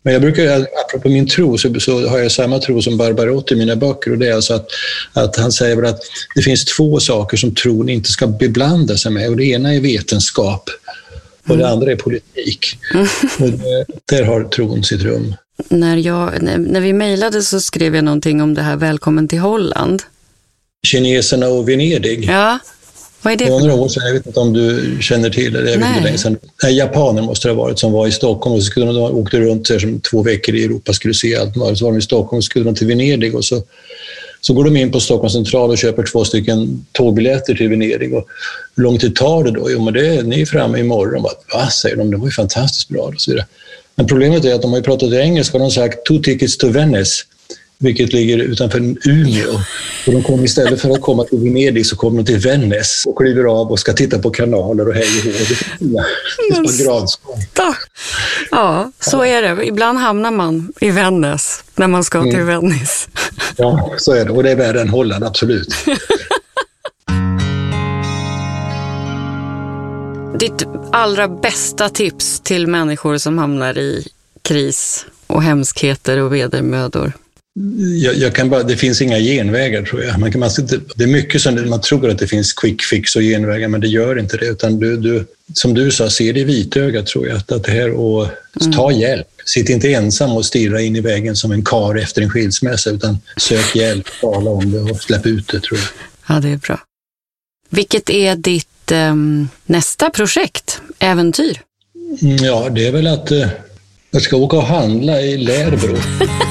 Men 0.02 0.12
jag 0.12 0.22
brukar, 0.22 0.66
apropå 0.86 1.08
min 1.08 1.28
tro, 1.28 1.58
så, 1.58 1.80
så, 1.80 2.08
har 2.08 2.18
jag 2.18 2.32
samma 2.32 2.58
tro 2.58 2.82
som 2.82 2.96
Barbarotti 2.96 3.54
i 3.54 3.58
mina 3.58 3.76
böcker 3.76 4.10
och 4.10 4.18
det 4.18 4.28
är 4.28 4.34
alltså 4.34 4.54
att, 4.54 4.66
att 5.12 5.36
han 5.36 5.52
säger 5.52 5.82
att 5.82 6.00
det 6.34 6.42
finns 6.42 6.64
två 6.64 7.00
saker 7.00 7.36
som 7.36 7.54
tron 7.54 7.88
inte 7.88 8.08
ska 8.08 8.26
beblanda 8.26 8.96
sig 8.96 9.12
med 9.12 9.28
och 9.28 9.36
det 9.36 9.44
ena 9.44 9.74
är 9.74 9.80
vetenskap 9.80 10.70
och 11.48 11.56
det 11.56 11.64
mm. 11.64 11.72
andra 11.72 11.92
är 11.92 11.96
politik. 11.96 12.78
Och 13.38 13.50
det, 13.50 13.86
där 14.04 14.24
har 14.24 14.44
tron 14.44 14.84
sitt 14.84 15.02
rum. 15.02 15.34
När, 15.68 15.96
jag, 15.96 16.42
när, 16.42 16.58
när 16.58 16.80
vi 16.80 16.92
mejlade 16.92 17.42
så 17.42 17.60
skrev 17.60 17.94
jag 17.94 18.04
någonting 18.04 18.42
om 18.42 18.54
det 18.54 18.62
här 18.62 18.76
Välkommen 18.76 19.28
till 19.28 19.38
Holland. 19.38 20.02
Kineserna 20.86 21.48
och 21.48 21.68
Venedig. 21.68 22.24
Ja, 22.24 22.58
vad 23.22 23.32
är 23.32 23.36
det? 23.36 23.46
För 23.46 23.60
några 23.60 23.74
år 23.74 23.88
sedan, 23.88 24.02
jag 24.06 24.12
vet 24.12 24.26
inte 24.26 24.40
om 24.40 24.52
du 24.52 24.98
känner 25.00 25.30
till 25.30 25.52
det, 25.52 25.70
jag 25.70 25.78
vet 25.78 25.88
inte 25.88 26.04
länge 26.04 26.18
sedan. 26.18 26.36
Nej, 26.62 26.76
japaner 26.76 27.22
måste 27.22 27.48
det 27.48 27.54
ha 27.54 27.62
varit 27.62 27.78
som 27.78 27.92
var 27.92 28.06
i 28.06 28.12
Stockholm 28.12 28.56
och 28.56 28.62
så 28.62 28.66
skulle 28.66 28.86
de, 28.86 28.94
de 28.94 29.02
åkte 29.02 29.40
runt 29.40 29.66
så 29.66 29.80
som 29.80 30.00
två 30.00 30.22
veckor 30.22 30.54
i 30.54 30.64
Europa 30.64 30.92
skulle 30.92 31.14
se 31.14 31.36
allt. 31.36 31.54
Så 31.54 31.84
var 31.84 31.92
de 31.92 31.98
i 31.98 32.02
Stockholm 32.02 32.38
och 32.38 32.44
skulle 32.44 32.64
de 32.64 32.74
till 32.74 32.86
Venedig 32.86 33.34
och 33.34 33.44
så, 33.44 33.62
så 34.40 34.54
går 34.54 34.64
de 34.64 34.76
in 34.76 34.92
på 34.92 35.00
Stockholms 35.00 35.32
central 35.32 35.70
och 35.70 35.78
köper 35.78 36.02
två 36.12 36.24
stycken 36.24 36.86
tågbiljetter 36.92 37.54
till 37.54 37.68
Venedig. 37.68 38.14
Och 38.14 38.28
hur 38.76 38.82
lång 38.82 38.98
tid 38.98 39.16
tar 39.16 39.44
det 39.44 39.50
då? 39.50 39.70
Jo, 39.70 39.84
men 39.84 39.94
det 39.94 40.06
är, 40.06 40.22
ni 40.22 40.40
är 40.40 40.46
framme 40.46 40.78
imorgon. 40.78 41.22
Va, 41.22 41.70
säger 41.70 41.96
de, 41.96 42.10
det 42.10 42.16
var 42.16 42.26
ju 42.26 42.32
fantastiskt 42.32 42.88
bra. 42.88 43.02
Och 43.02 43.14
så 43.16 43.30
vidare. 43.30 43.46
Men 43.94 44.06
problemet 44.06 44.44
är 44.44 44.54
att 44.54 44.62
de 44.62 44.72
har 44.72 44.80
pratat 44.80 45.12
engelska 45.12 45.52
och 45.56 45.60
de 45.60 45.64
har 45.64 45.70
sagt 45.70 46.06
two 46.06 46.22
tickets 46.22 46.58
to 46.58 46.68
Venice 46.68 47.24
vilket 47.80 48.12
ligger 48.12 48.38
utanför 48.38 48.78
Umeå. 49.04 49.54
Och 50.06 50.12
de 50.12 50.22
kom 50.22 50.44
istället 50.44 50.80
för 50.80 50.90
att 50.90 51.00
komma 51.00 51.24
till 51.24 51.38
Venedig 51.38 51.86
så 51.86 51.96
kommer 51.96 52.22
de 52.22 52.24
till 52.24 52.38
Vännäs 52.38 53.02
och 53.06 53.18
kliver 53.18 53.44
av 53.44 53.70
och 53.70 53.78
ska 53.78 53.92
titta 53.92 54.18
på 54.18 54.30
kanaler 54.30 54.88
och 54.88 54.94
hej 54.94 55.08
och 55.20 55.24
hå. 55.84 56.02
Ja, 58.50 58.92
så 59.00 59.24
är 59.24 59.42
det. 59.42 59.66
Ibland 59.66 59.98
hamnar 59.98 60.30
man 60.30 60.72
i 60.80 60.90
Vännäs 60.90 61.64
när 61.74 61.88
man 61.88 62.04
ska 62.04 62.22
till 62.22 62.34
mm. 62.34 62.46
Venice. 62.46 63.08
Ja, 63.56 63.94
så 63.98 64.12
är 64.12 64.24
det. 64.24 64.30
Och 64.30 64.42
det 64.42 64.50
är 64.50 64.56
värre 64.56 64.80
än 64.80 64.88
Holland, 64.88 65.24
absolut. 65.24 65.74
Ditt 70.38 70.66
allra 70.92 71.28
bästa 71.28 71.88
tips 71.88 72.40
till 72.40 72.66
människor 72.66 73.18
som 73.18 73.38
hamnar 73.38 73.78
i 73.78 74.08
kris 74.42 75.06
och 75.26 75.42
hemskheter 75.42 76.18
och 76.18 76.34
vedermödor? 76.34 77.12
Jag, 78.02 78.16
jag, 78.16 78.34
kan 78.34 78.50
bara, 78.50 78.62
det 78.62 78.76
finns 78.76 79.02
inga 79.02 79.18
genvägar 79.18 79.82
tror 79.82 80.02
jag. 80.02 80.20
Man 80.20 80.32
kan, 80.32 80.40
man, 80.40 80.50
det 80.94 81.04
är 81.04 81.08
mycket 81.08 81.42
som 81.42 81.68
man 81.70 81.80
tror 81.80 82.10
att 82.10 82.18
det 82.18 82.26
finns 82.26 82.52
quick 82.52 82.82
fix 82.82 83.16
och 83.16 83.22
genvägar, 83.22 83.68
men 83.68 83.80
det 83.80 83.88
gör 83.88 84.18
inte 84.18 84.36
det. 84.36 84.46
Utan 84.46 84.78
du, 84.78 84.96
du, 84.96 85.26
som 85.54 85.74
du 85.74 85.90
sa, 85.90 86.10
se 86.10 86.32
det 86.32 86.40
i 86.40 86.44
vitögat 86.44 87.06
tror 87.06 87.28
jag. 87.28 87.36
Att, 87.36 87.52
att 87.52 87.66
här 87.66 87.90
och 87.90 88.26
mm. 88.60 88.72
ta 88.72 88.92
hjälp. 88.92 89.26
Sitt 89.44 89.68
inte 89.68 89.92
ensam 89.92 90.32
och 90.32 90.44
stirra 90.44 90.80
in 90.80 90.96
i 90.96 91.00
väggen 91.00 91.36
som 91.36 91.52
en 91.52 91.64
kar 91.64 91.94
efter 91.94 92.22
en 92.22 92.30
skilsmässa, 92.30 92.90
utan 92.90 93.18
sök 93.36 93.76
hjälp, 93.76 94.06
tala 94.20 94.50
om 94.50 94.72
det 94.72 94.80
och 94.80 95.02
släpp 95.02 95.26
ut 95.26 95.48
det 95.48 95.60
tror 95.60 95.80
jag. 95.80 95.88
Ja, 96.36 96.40
det 96.40 96.48
är 96.48 96.56
bra. 96.56 96.80
Vilket 97.70 98.10
är 98.10 98.36
ditt 98.36 98.92
eh, 98.92 99.14
nästa 99.66 100.10
projekt, 100.10 100.80
äventyr? 100.98 101.60
Mm, 102.22 102.36
ja, 102.36 102.68
det 102.68 102.86
är 102.86 102.92
väl 102.92 103.06
att 103.06 103.30
eh, 103.30 103.48
jag 104.10 104.22
ska 104.22 104.36
åka 104.36 104.56
och 104.56 104.66
handla 104.66 105.20
i 105.20 105.36
Lärbro. 105.36 105.96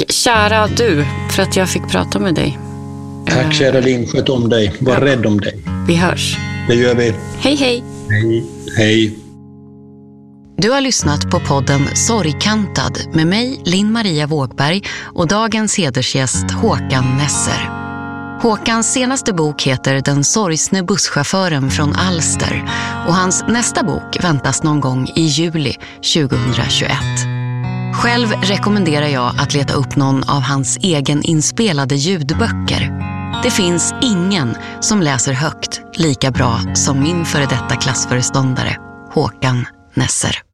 Tack 0.00 0.12
kära 0.12 0.66
du 0.66 1.04
för 1.30 1.42
att 1.42 1.56
jag 1.56 1.68
fick 1.68 1.88
prata 1.88 2.18
med 2.18 2.34
dig. 2.34 2.58
Tack 3.26 3.54
kära 3.54 3.80
Linn, 3.80 4.06
sköt 4.06 4.28
om 4.28 4.48
dig. 4.48 4.74
Var 4.80 4.92
ja. 4.92 5.00
rädd 5.00 5.26
om 5.26 5.40
dig. 5.40 5.58
Vi 5.86 5.96
hörs. 5.96 6.36
Det 6.68 6.74
gör 6.74 6.94
vi. 6.94 7.14
Hej 7.38 7.56
hej. 7.56 7.84
Hej. 8.10 8.44
Hej. 8.76 9.18
Du 10.56 10.70
har 10.70 10.80
lyssnat 10.80 11.30
på 11.30 11.40
podden 11.40 11.80
Sorgkantad 11.94 12.98
med 13.14 13.26
mig, 13.26 13.62
Linn 13.64 13.92
Maria 13.92 14.26
Vågberg 14.26 14.82
och 15.14 15.28
dagens 15.28 15.78
hedersgäst 15.78 16.50
Håkan 16.50 17.16
Nesser. 17.18 17.70
Håkans 18.42 18.92
senaste 18.92 19.32
bok 19.32 19.62
heter 19.62 20.00
Den 20.04 20.24
sorgsne 20.24 20.82
busschauffören 20.82 21.70
från 21.70 21.94
Alster 21.94 22.70
och 23.06 23.14
hans 23.14 23.44
nästa 23.48 23.82
bok 23.82 24.24
väntas 24.24 24.62
någon 24.62 24.80
gång 24.80 25.12
i 25.16 25.22
juli 25.22 25.74
2021. 26.14 27.39
Själv 28.00 28.28
rekommenderar 28.32 29.08
jag 29.08 29.34
att 29.38 29.54
leta 29.54 29.74
upp 29.74 29.96
någon 29.96 30.22
av 30.28 30.42
hans 30.42 30.76
egen 30.76 31.22
inspelade 31.22 31.94
ljudböcker. 31.94 32.92
Det 33.42 33.50
finns 33.50 33.94
ingen 34.02 34.56
som 34.80 35.02
läser 35.02 35.32
högt 35.32 35.80
lika 35.94 36.30
bra 36.30 36.60
som 36.74 37.00
min 37.00 37.24
före 37.24 37.42
detta 37.42 37.76
klassföreståndare 37.76 38.76
Håkan 39.12 39.66
Nesser. 39.94 40.49